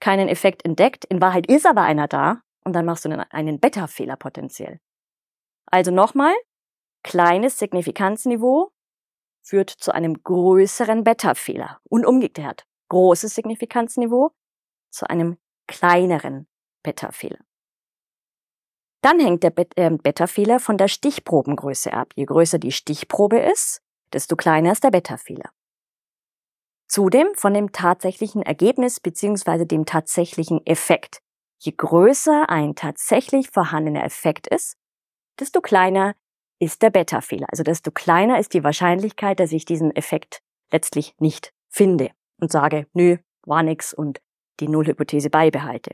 keinen 0.00 0.28
Effekt 0.28 0.64
entdeckt, 0.64 1.04
in 1.06 1.20
Wahrheit 1.20 1.46
ist 1.46 1.66
aber 1.66 1.82
einer 1.82 2.06
da 2.06 2.42
und 2.64 2.72
dann 2.72 2.84
machst 2.84 3.04
du 3.04 3.26
einen 3.30 3.58
Beta-Fehler 3.58 4.16
potenziell. 4.16 4.78
Also 5.66 5.90
nochmal, 5.90 6.34
kleines 7.02 7.58
Signifikanzniveau, 7.58 8.70
führt 9.42 9.70
zu 9.70 9.92
einem 9.92 10.22
größeren 10.22 11.04
Beta-Fehler 11.04 11.80
und 11.88 12.06
umgekehrt. 12.06 12.66
Großes 12.90 13.34
Signifikanzniveau 13.34 14.30
zu 14.90 15.08
einem 15.10 15.38
kleineren 15.66 16.46
Beta-Fehler. 16.88 17.38
Dann 19.02 19.20
hängt 19.20 19.42
der 19.42 19.52
äh, 19.76 19.90
Beta-Fehler 19.90 20.58
von 20.58 20.78
der 20.78 20.88
Stichprobengröße 20.88 21.92
ab. 21.92 22.12
Je 22.16 22.24
größer 22.24 22.58
die 22.58 22.72
Stichprobe 22.72 23.38
ist, 23.38 23.82
desto 24.12 24.36
kleiner 24.36 24.72
ist 24.72 24.84
der 24.84 24.90
Beta-Fehler. 24.90 25.50
Zudem 26.88 27.28
von 27.34 27.52
dem 27.52 27.72
tatsächlichen 27.72 28.42
Ergebnis 28.42 29.00
bzw. 29.00 29.66
dem 29.66 29.84
tatsächlichen 29.84 30.64
Effekt. 30.66 31.20
Je 31.58 31.72
größer 31.76 32.48
ein 32.48 32.74
tatsächlich 32.74 33.50
vorhandener 33.50 34.04
Effekt 34.04 34.46
ist, 34.46 34.76
desto 35.38 35.60
kleiner 35.60 36.14
ist 36.58 36.80
der 36.80 36.90
Beta-Fehler. 36.90 37.46
Also 37.50 37.62
desto 37.62 37.90
kleiner 37.90 38.38
ist 38.38 38.54
die 38.54 38.64
Wahrscheinlichkeit, 38.64 39.38
dass 39.38 39.52
ich 39.52 39.66
diesen 39.66 39.94
Effekt 39.94 40.40
letztlich 40.72 41.14
nicht 41.18 41.52
finde 41.68 42.10
und 42.40 42.50
sage, 42.50 42.86
nö, 42.94 43.18
war 43.44 43.62
nix 43.62 43.92
und 43.92 44.20
die 44.60 44.68
Nullhypothese 44.68 45.30
beibehalte. 45.30 45.92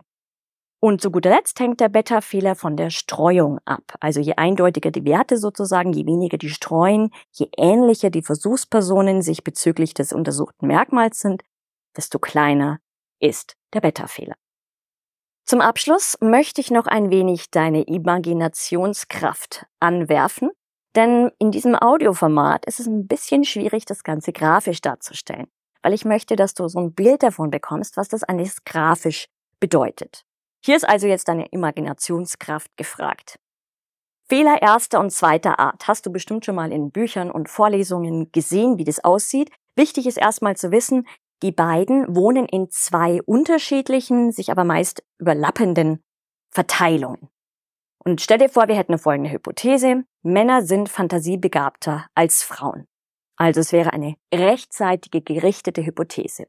Und 0.84 1.00
zu 1.00 1.10
guter 1.10 1.30
Letzt 1.30 1.58
hängt 1.60 1.80
der 1.80 1.88
Beta-Fehler 1.88 2.56
von 2.56 2.76
der 2.76 2.90
Streuung 2.90 3.58
ab. 3.64 3.94
Also 4.00 4.20
je 4.20 4.34
eindeutiger 4.34 4.90
die 4.90 5.06
Werte 5.06 5.38
sozusagen, 5.38 5.94
je 5.94 6.04
weniger 6.04 6.36
die 6.36 6.50
streuen, 6.50 7.10
je 7.32 7.48
ähnlicher 7.56 8.10
die 8.10 8.20
Versuchspersonen 8.20 9.22
sich 9.22 9.42
bezüglich 9.44 9.94
des 9.94 10.12
untersuchten 10.12 10.66
Merkmals 10.66 11.20
sind, 11.20 11.42
desto 11.96 12.18
kleiner 12.18 12.80
ist 13.18 13.56
der 13.72 13.80
Beta-Fehler. 13.80 14.34
Zum 15.46 15.62
Abschluss 15.62 16.18
möchte 16.20 16.60
ich 16.60 16.70
noch 16.70 16.86
ein 16.86 17.08
wenig 17.08 17.50
deine 17.50 17.84
Imaginationskraft 17.84 19.64
anwerfen, 19.80 20.50
denn 20.96 21.30
in 21.38 21.50
diesem 21.50 21.76
Audioformat 21.76 22.66
ist 22.66 22.78
es 22.78 22.86
ein 22.86 23.06
bisschen 23.06 23.44
schwierig, 23.44 23.86
das 23.86 24.04
Ganze 24.04 24.34
grafisch 24.34 24.82
darzustellen, 24.82 25.46
weil 25.80 25.94
ich 25.94 26.04
möchte, 26.04 26.36
dass 26.36 26.52
du 26.52 26.68
so 26.68 26.78
ein 26.78 26.92
Bild 26.92 27.22
davon 27.22 27.48
bekommst, 27.48 27.96
was 27.96 28.08
das 28.08 28.22
eigentlich 28.22 28.52
grafisch 28.66 29.28
bedeutet. 29.60 30.26
Hier 30.64 30.76
ist 30.76 30.88
also 30.88 31.06
jetzt 31.06 31.28
deine 31.28 31.46
Imaginationskraft 31.48 32.74
gefragt. 32.78 33.38
Fehler 34.26 34.62
erster 34.62 34.98
und 34.98 35.10
zweiter 35.10 35.58
Art 35.58 35.86
hast 35.86 36.06
du 36.06 36.10
bestimmt 36.10 36.46
schon 36.46 36.54
mal 36.54 36.72
in 36.72 36.90
Büchern 36.90 37.30
und 37.30 37.50
Vorlesungen 37.50 38.32
gesehen, 38.32 38.78
wie 38.78 38.84
das 38.84 39.04
aussieht. 39.04 39.50
Wichtig 39.76 40.06
ist 40.06 40.16
erstmal 40.16 40.56
zu 40.56 40.70
wissen, 40.70 41.06
die 41.42 41.52
beiden 41.52 42.16
wohnen 42.16 42.46
in 42.46 42.70
zwei 42.70 43.20
unterschiedlichen, 43.26 44.32
sich 44.32 44.50
aber 44.50 44.64
meist 44.64 45.04
überlappenden 45.18 46.02
Verteilungen. 46.50 47.28
Und 48.02 48.22
stell 48.22 48.38
dir 48.38 48.48
vor, 48.48 48.66
wir 48.66 48.76
hätten 48.76 48.92
eine 48.92 48.98
folgende 48.98 49.30
Hypothese. 49.30 50.04
Männer 50.22 50.62
sind 50.62 50.88
fantasiebegabter 50.88 52.06
als 52.14 52.42
Frauen. 52.42 52.86
Also 53.36 53.60
es 53.60 53.72
wäre 53.72 53.92
eine 53.92 54.14
rechtzeitige 54.32 55.20
gerichtete 55.20 55.84
Hypothese. 55.84 56.46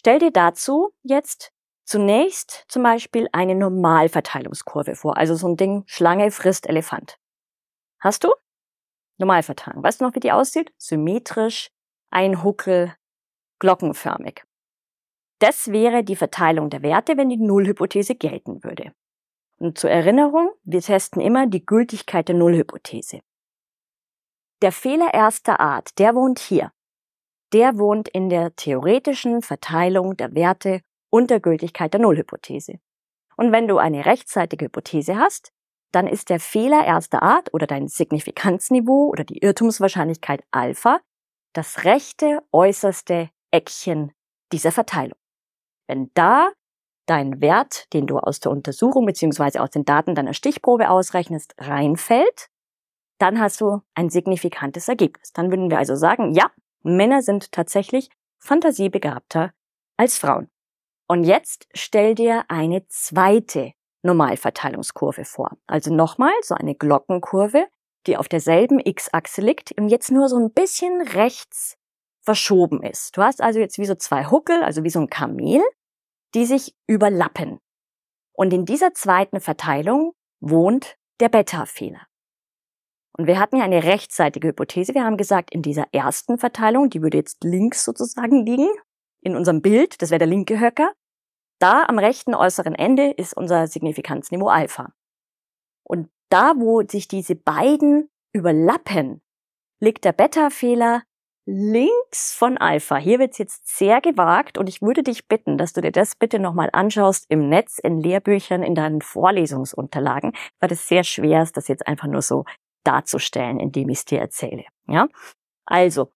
Stell 0.00 0.20
dir 0.20 0.30
dazu 0.30 0.90
jetzt 1.02 1.53
zunächst 1.84 2.64
zum 2.68 2.82
Beispiel 2.82 3.28
eine 3.32 3.54
Normalverteilungskurve 3.54 4.94
vor. 4.94 5.16
Also 5.16 5.34
so 5.34 5.48
ein 5.48 5.56
Ding, 5.56 5.84
Schlange 5.86 6.30
frisst 6.30 6.66
Elefant. 6.68 7.18
Hast 8.00 8.24
du? 8.24 8.32
Normalverteilung. 9.18 9.82
Weißt 9.82 10.00
du 10.00 10.04
noch, 10.04 10.14
wie 10.14 10.20
die 10.20 10.32
aussieht? 10.32 10.72
Symmetrisch, 10.76 11.70
ein 12.10 12.42
Huckel, 12.42 12.94
glockenförmig. 13.58 14.42
Das 15.38 15.72
wäre 15.72 16.04
die 16.04 16.16
Verteilung 16.16 16.70
der 16.70 16.82
Werte, 16.82 17.16
wenn 17.16 17.28
die 17.28 17.36
Nullhypothese 17.36 18.14
gelten 18.14 18.64
würde. 18.64 18.92
Und 19.58 19.78
zur 19.78 19.90
Erinnerung, 19.90 20.50
wir 20.62 20.80
testen 20.80 21.20
immer 21.20 21.46
die 21.46 21.64
Gültigkeit 21.64 22.28
der 22.28 22.34
Nullhypothese. 22.34 23.20
Der 24.62 24.72
Fehler 24.72 25.12
erster 25.12 25.60
Art, 25.60 25.98
der 25.98 26.14
wohnt 26.14 26.38
hier. 26.38 26.72
Der 27.52 27.78
wohnt 27.78 28.08
in 28.08 28.30
der 28.30 28.56
theoretischen 28.56 29.42
Verteilung 29.42 30.16
der 30.16 30.34
Werte 30.34 30.80
und 31.14 31.30
der 31.30 31.38
Gültigkeit 31.38 31.94
der 31.94 32.00
Nullhypothese. 32.00 32.80
Und 33.36 33.52
wenn 33.52 33.68
du 33.68 33.78
eine 33.78 34.04
rechtsseitige 34.04 34.64
Hypothese 34.64 35.16
hast, 35.16 35.52
dann 35.92 36.08
ist 36.08 36.28
der 36.28 36.40
Fehler 36.40 36.84
erster 36.84 37.22
Art 37.22 37.54
oder 37.54 37.68
dein 37.68 37.86
Signifikanzniveau 37.86 39.10
oder 39.10 39.22
die 39.22 39.38
Irrtumswahrscheinlichkeit 39.38 40.42
Alpha 40.50 40.98
das 41.52 41.84
rechte 41.84 42.42
äußerste 42.50 43.30
Eckchen 43.52 44.10
dieser 44.50 44.72
Verteilung. 44.72 45.16
Wenn 45.86 46.10
da 46.14 46.50
dein 47.06 47.40
Wert, 47.40 47.92
den 47.92 48.08
du 48.08 48.18
aus 48.18 48.40
der 48.40 48.50
Untersuchung 48.50 49.06
beziehungsweise 49.06 49.62
aus 49.62 49.70
den 49.70 49.84
Daten 49.84 50.16
deiner 50.16 50.34
Stichprobe 50.34 50.90
ausrechnest, 50.90 51.54
reinfällt, 51.58 52.48
dann 53.18 53.38
hast 53.38 53.60
du 53.60 53.82
ein 53.94 54.10
signifikantes 54.10 54.88
Ergebnis. 54.88 55.32
Dann 55.32 55.52
würden 55.52 55.70
wir 55.70 55.78
also 55.78 55.94
sagen, 55.94 56.34
ja, 56.34 56.50
Männer 56.82 57.22
sind 57.22 57.52
tatsächlich 57.52 58.10
fantasiebegabter 58.40 59.52
als 59.96 60.18
Frauen. 60.18 60.50
Und 61.06 61.24
jetzt 61.24 61.66
stell 61.74 62.14
dir 62.14 62.44
eine 62.48 62.86
zweite 62.88 63.72
Normalverteilungskurve 64.02 65.24
vor. 65.24 65.56
Also 65.66 65.94
nochmal 65.94 66.32
so 66.42 66.54
eine 66.54 66.74
Glockenkurve, 66.74 67.66
die 68.06 68.16
auf 68.16 68.28
derselben 68.28 68.80
X-Achse 68.80 69.40
liegt 69.40 69.72
und 69.72 69.88
jetzt 69.88 70.10
nur 70.10 70.28
so 70.28 70.38
ein 70.38 70.52
bisschen 70.52 71.00
rechts 71.02 71.76
verschoben 72.22 72.82
ist. 72.82 73.16
Du 73.16 73.22
hast 73.22 73.42
also 73.42 73.60
jetzt 73.60 73.78
wie 73.78 73.84
so 73.84 73.94
zwei 73.94 74.30
Huckel, 74.30 74.62
also 74.62 74.82
wie 74.84 74.90
so 74.90 75.00
ein 75.00 75.10
Kamel, 75.10 75.62
die 76.34 76.46
sich 76.46 76.74
überlappen. 76.86 77.60
Und 78.32 78.52
in 78.52 78.64
dieser 78.64 78.94
zweiten 78.94 79.40
Verteilung 79.40 80.14
wohnt 80.40 80.96
der 81.20 81.28
Beta-Fehler. 81.28 82.06
Und 83.16 83.26
wir 83.26 83.38
hatten 83.38 83.56
ja 83.56 83.64
eine 83.64 83.84
rechtsseitige 83.84 84.48
Hypothese. 84.48 84.94
Wir 84.94 85.04
haben 85.04 85.16
gesagt, 85.16 85.54
in 85.54 85.62
dieser 85.62 85.86
ersten 85.92 86.38
Verteilung, 86.38 86.90
die 86.90 87.00
würde 87.00 87.18
jetzt 87.18 87.44
links 87.44 87.84
sozusagen 87.84 88.44
liegen, 88.44 88.68
in 89.24 89.36
unserem 89.36 89.62
Bild, 89.62 90.00
das 90.02 90.10
wäre 90.10 90.20
der 90.20 90.28
linke 90.28 90.60
Höcker. 90.60 90.92
Da 91.58 91.84
am 91.84 91.98
rechten 91.98 92.34
äußeren 92.34 92.74
Ende 92.74 93.10
ist 93.10 93.36
unser 93.36 93.66
Signifikanzniveau 93.66 94.48
Alpha. 94.48 94.92
Und 95.82 96.10
da, 96.28 96.54
wo 96.56 96.82
sich 96.82 97.08
diese 97.08 97.34
beiden 97.34 98.10
überlappen, 98.32 99.22
liegt 99.80 100.04
der 100.04 100.12
Beta-Fehler 100.12 101.02
links 101.46 102.34
von 102.34 102.58
Alpha. 102.58 102.96
Hier 102.96 103.18
wird's 103.18 103.38
jetzt 103.38 103.76
sehr 103.76 104.00
gewagt 104.00 104.58
und 104.58 104.68
ich 104.68 104.80
würde 104.80 105.02
dich 105.02 105.28
bitten, 105.28 105.58
dass 105.58 105.72
du 105.72 105.80
dir 105.80 105.92
das 105.92 106.16
bitte 106.16 106.38
nochmal 106.38 106.70
anschaust 106.72 107.26
im 107.28 107.48
Netz, 107.48 107.78
in 107.78 108.00
Lehrbüchern, 108.00 108.62
in 108.62 108.74
deinen 108.74 109.02
Vorlesungsunterlagen, 109.02 110.32
weil 110.60 110.72
es 110.72 110.88
sehr 110.88 111.04
schwer 111.04 111.42
ist, 111.42 111.56
das 111.56 111.68
jetzt 111.68 111.86
einfach 111.86 112.08
nur 112.08 112.22
so 112.22 112.44
darzustellen, 112.82 113.60
indem 113.60 113.90
ich 113.90 113.98
es 113.98 114.04
dir 114.06 114.20
erzähle. 114.20 114.64
Ja? 114.86 115.08
Also, 115.66 116.10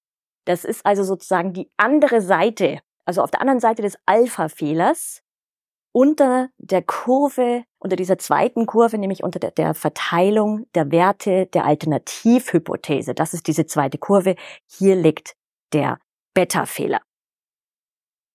das 0.46 0.64
ist 0.64 0.84
also 0.84 1.04
sozusagen 1.04 1.52
die 1.52 1.70
andere 1.76 2.22
Seite, 2.22 2.80
also 3.08 3.22
auf 3.22 3.30
der 3.30 3.40
anderen 3.40 3.58
Seite 3.58 3.80
des 3.80 3.96
Alpha-Fehlers 4.04 5.22
unter 5.92 6.50
der 6.58 6.82
Kurve, 6.82 7.64
unter 7.78 7.96
dieser 7.96 8.18
zweiten 8.18 8.66
Kurve, 8.66 8.98
nämlich 8.98 9.24
unter 9.24 9.38
der, 9.38 9.50
der, 9.50 9.72
Verteilung 9.72 10.66
der 10.74 10.92
Werte 10.92 11.46
der 11.46 11.64
Alternativhypothese. 11.64 13.14
Das 13.14 13.32
ist 13.32 13.46
diese 13.46 13.64
zweite 13.64 13.96
Kurve. 13.96 14.36
Hier 14.66 14.94
liegt 14.94 15.36
der 15.72 15.98
Beta-Fehler. 16.34 17.00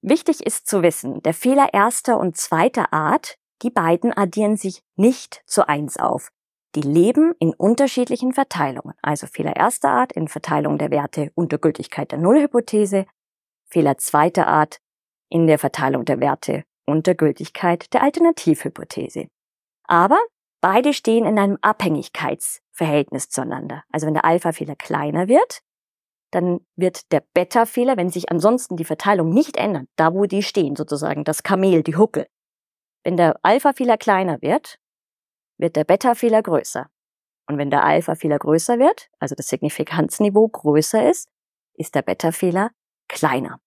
Wichtig 0.01 0.43
ist 0.43 0.65
zu 0.65 0.81
wissen, 0.81 1.21
der 1.21 1.35
Fehler 1.35 1.71
erster 1.71 2.19
und 2.19 2.35
zweiter 2.35 2.91
Art, 2.91 3.35
die 3.61 3.69
beiden 3.69 4.11
addieren 4.11 4.57
sich 4.57 4.81
nicht 4.95 5.43
zu 5.45 5.69
eins 5.69 5.97
auf. 5.97 6.31
Die 6.73 6.81
leben 6.81 7.35
in 7.37 7.53
unterschiedlichen 7.53 8.33
Verteilungen. 8.33 8.95
Also 9.03 9.27
Fehler 9.27 9.55
erster 9.55 9.91
Art 9.91 10.13
in 10.13 10.27
Verteilung 10.27 10.79
der 10.79 10.89
Werte 10.89 11.31
unter 11.35 11.59
Gültigkeit 11.59 12.11
der 12.11 12.17
Nullhypothese, 12.17 13.05
Fehler 13.73 13.97
zweiter 13.97 14.47
Art 14.47 14.77
in 15.29 15.47
der 15.47 15.59
Verteilung 15.59 16.05
der 16.05 16.19
Werte 16.19 16.63
und 16.85 17.07
der 17.07 17.15
Gültigkeit 17.15 17.91
der 17.93 18.03
Alternativhypothese. 18.03 19.27
Aber 19.85 20.19
beide 20.61 20.93
stehen 20.93 21.25
in 21.25 21.39
einem 21.39 21.57
Abhängigkeitsverhältnis 21.61 23.29
zueinander. 23.29 23.83
Also 23.91 24.05
wenn 24.07 24.13
der 24.13 24.25
Alpha-Fehler 24.25 24.75
kleiner 24.75 25.27
wird, 25.27 25.61
dann 26.31 26.61
wird 26.75 27.11
der 27.11 27.23
Beta-Fehler, 27.33 27.97
wenn 27.97 28.09
sich 28.09 28.31
ansonsten 28.31 28.77
die 28.77 28.85
Verteilung 28.85 29.29
nicht 29.29 29.57
ändert, 29.57 29.87
da 29.95 30.13
wo 30.13 30.25
die 30.25 30.43
stehen, 30.43 30.75
sozusagen 30.75 31.23
das 31.23 31.43
Kamel, 31.43 31.83
die 31.83 31.95
Huckel. 31.95 32.27
Wenn 33.03 33.17
der 33.17 33.39
Alpha-Fehler 33.43 33.97
kleiner 33.97 34.41
wird, 34.41 34.77
wird 35.57 35.75
der 35.75 35.83
Beta-Fehler 35.83 36.41
größer. 36.41 36.89
Und 37.47 37.57
wenn 37.57 37.69
der 37.69 37.83
Alpha-Fehler 37.83 38.39
größer 38.39 38.79
wird, 38.79 39.09
also 39.19 39.35
das 39.35 39.47
Signifikanzniveau 39.47 40.47
größer 40.47 41.09
ist, 41.09 41.27
ist 41.75 41.95
der 41.95 42.03
Beta-Fehler 42.03 42.71
kleiner. 43.07 43.59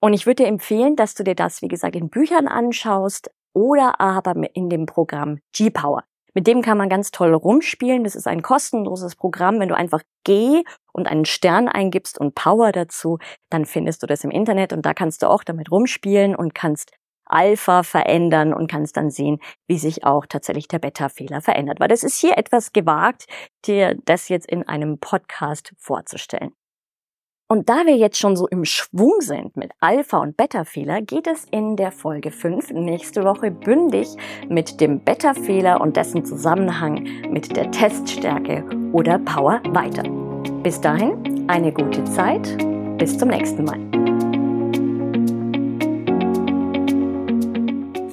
Und 0.00 0.12
ich 0.12 0.26
würde 0.26 0.44
dir 0.44 0.48
empfehlen, 0.48 0.96
dass 0.96 1.14
du 1.14 1.24
dir 1.24 1.34
das, 1.34 1.62
wie 1.62 1.68
gesagt, 1.68 1.96
in 1.96 2.10
Büchern 2.10 2.48
anschaust 2.48 3.30
oder 3.54 4.00
aber 4.00 4.34
in 4.54 4.68
dem 4.68 4.86
Programm 4.86 5.38
G-Power. 5.52 6.04
Mit 6.34 6.46
dem 6.46 6.60
kann 6.60 6.76
man 6.76 6.90
ganz 6.90 7.12
toll 7.12 7.32
rumspielen. 7.32 8.04
Das 8.04 8.14
ist 8.14 8.26
ein 8.26 8.42
kostenloses 8.42 9.16
Programm. 9.16 9.58
Wenn 9.58 9.70
du 9.70 9.74
einfach 9.74 10.02
G 10.22 10.64
und 10.92 11.06
einen 11.06 11.24
Stern 11.24 11.66
eingibst 11.66 12.20
und 12.20 12.34
Power 12.34 12.72
dazu, 12.72 13.18
dann 13.48 13.64
findest 13.64 14.02
du 14.02 14.06
das 14.06 14.22
im 14.22 14.30
Internet 14.30 14.74
und 14.74 14.84
da 14.84 14.92
kannst 14.92 15.22
du 15.22 15.30
auch 15.30 15.42
damit 15.42 15.70
rumspielen 15.70 16.36
und 16.36 16.54
kannst 16.54 16.92
Alpha 17.24 17.82
verändern 17.82 18.52
und 18.52 18.70
kannst 18.70 18.98
dann 18.98 19.10
sehen, 19.10 19.38
wie 19.66 19.78
sich 19.78 20.04
auch 20.04 20.26
tatsächlich 20.26 20.68
der 20.68 20.78
Beta-Fehler 20.78 21.40
verändert. 21.40 21.80
Weil 21.80 21.88
das 21.88 22.04
ist 22.04 22.20
hier 22.20 22.36
etwas 22.36 22.74
gewagt, 22.74 23.26
dir 23.64 23.96
das 24.04 24.28
jetzt 24.28 24.46
in 24.46 24.68
einem 24.68 24.98
Podcast 24.98 25.72
vorzustellen. 25.78 26.52
Und 27.48 27.68
da 27.68 27.86
wir 27.86 27.96
jetzt 27.96 28.18
schon 28.18 28.34
so 28.34 28.48
im 28.48 28.64
Schwung 28.64 29.20
sind 29.20 29.56
mit 29.56 29.70
Alpha- 29.78 30.18
und 30.18 30.36
Beta-Fehler, 30.36 31.00
geht 31.00 31.28
es 31.28 31.44
in 31.52 31.76
der 31.76 31.92
Folge 31.92 32.32
5 32.32 32.72
nächste 32.72 33.22
Woche 33.22 33.52
bündig 33.52 34.08
mit 34.48 34.80
dem 34.80 34.98
Beta-Fehler 34.98 35.80
und 35.80 35.96
dessen 35.96 36.24
Zusammenhang 36.24 37.06
mit 37.30 37.56
der 37.56 37.70
Teststärke 37.70 38.64
oder 38.92 39.20
Power 39.20 39.62
weiter. 39.68 40.02
Bis 40.64 40.80
dahin 40.80 41.48
eine 41.48 41.72
gute 41.72 42.02
Zeit. 42.02 42.58
Bis 42.98 43.16
zum 43.16 43.28
nächsten 43.28 43.62
Mal. 43.62 43.78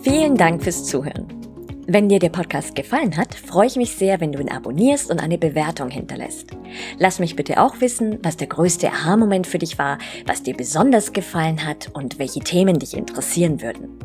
Vielen 0.03 0.35
Dank 0.35 0.61
fürs 0.61 0.85
Zuhören. 0.85 1.42
Wenn 1.85 2.07
dir 2.07 2.19
der 2.19 2.29
Podcast 2.29 2.75
gefallen 2.75 3.17
hat, 3.17 3.35
freue 3.35 3.67
ich 3.67 3.75
mich 3.75 3.91
sehr, 3.91 4.21
wenn 4.21 4.31
du 4.31 4.39
ihn 4.39 4.49
abonnierst 4.49 5.11
und 5.11 5.19
eine 5.19 5.37
Bewertung 5.37 5.89
hinterlässt. 5.89 6.47
Lass 6.97 7.19
mich 7.19 7.35
bitte 7.35 7.61
auch 7.61 7.81
wissen, 7.81 8.19
was 8.23 8.37
der 8.37 8.47
größte 8.47 8.87
Aha-Moment 8.87 9.47
für 9.47 9.59
dich 9.59 9.77
war, 9.77 9.97
was 10.25 10.43
dir 10.43 10.55
besonders 10.55 11.11
gefallen 11.11 11.65
hat 11.65 11.89
und 11.93 12.19
welche 12.19 12.39
Themen 12.39 12.79
dich 12.79 12.95
interessieren 12.95 13.61
würden. 13.61 13.99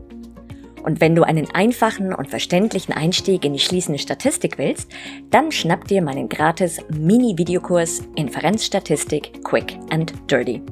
Und 0.82 1.00
wenn 1.00 1.14
du 1.14 1.22
einen 1.22 1.48
einfachen 1.54 2.12
und 2.12 2.28
verständlichen 2.28 2.94
Einstieg 2.94 3.44
in 3.44 3.52
die 3.52 3.58
schließende 3.60 4.00
Statistik 4.00 4.58
willst, 4.58 4.90
dann 5.30 5.52
schnapp 5.52 5.86
dir 5.86 6.02
meinen 6.02 6.28
gratis 6.28 6.80
Mini-Videokurs 6.88 8.02
Inferenzstatistik 8.16 9.44
Quick 9.44 9.78
and 9.90 10.14
Dirty. 10.28 10.62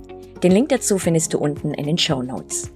Den 0.43 0.51
Link 0.51 0.71
dazu 0.71 0.99
findest 0.99 1.35
du 1.35 1.39
unten 1.39 1.73
in 1.73 1.87
den 1.87 1.99
Show 1.99 2.23
Notes. 2.23 2.73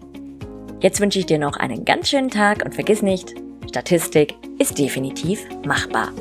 Jetzt 0.80 1.00
wünsche 1.00 1.18
ich 1.18 1.26
dir 1.26 1.38
noch 1.38 1.56
einen 1.56 1.84
ganz 1.84 2.08
schönen 2.08 2.30
Tag 2.30 2.64
und 2.64 2.74
vergiss 2.74 3.02
nicht, 3.02 3.34
Statistik 3.70 4.34
ist 4.58 4.76
definitiv 4.80 5.46
machbar. 5.64 6.12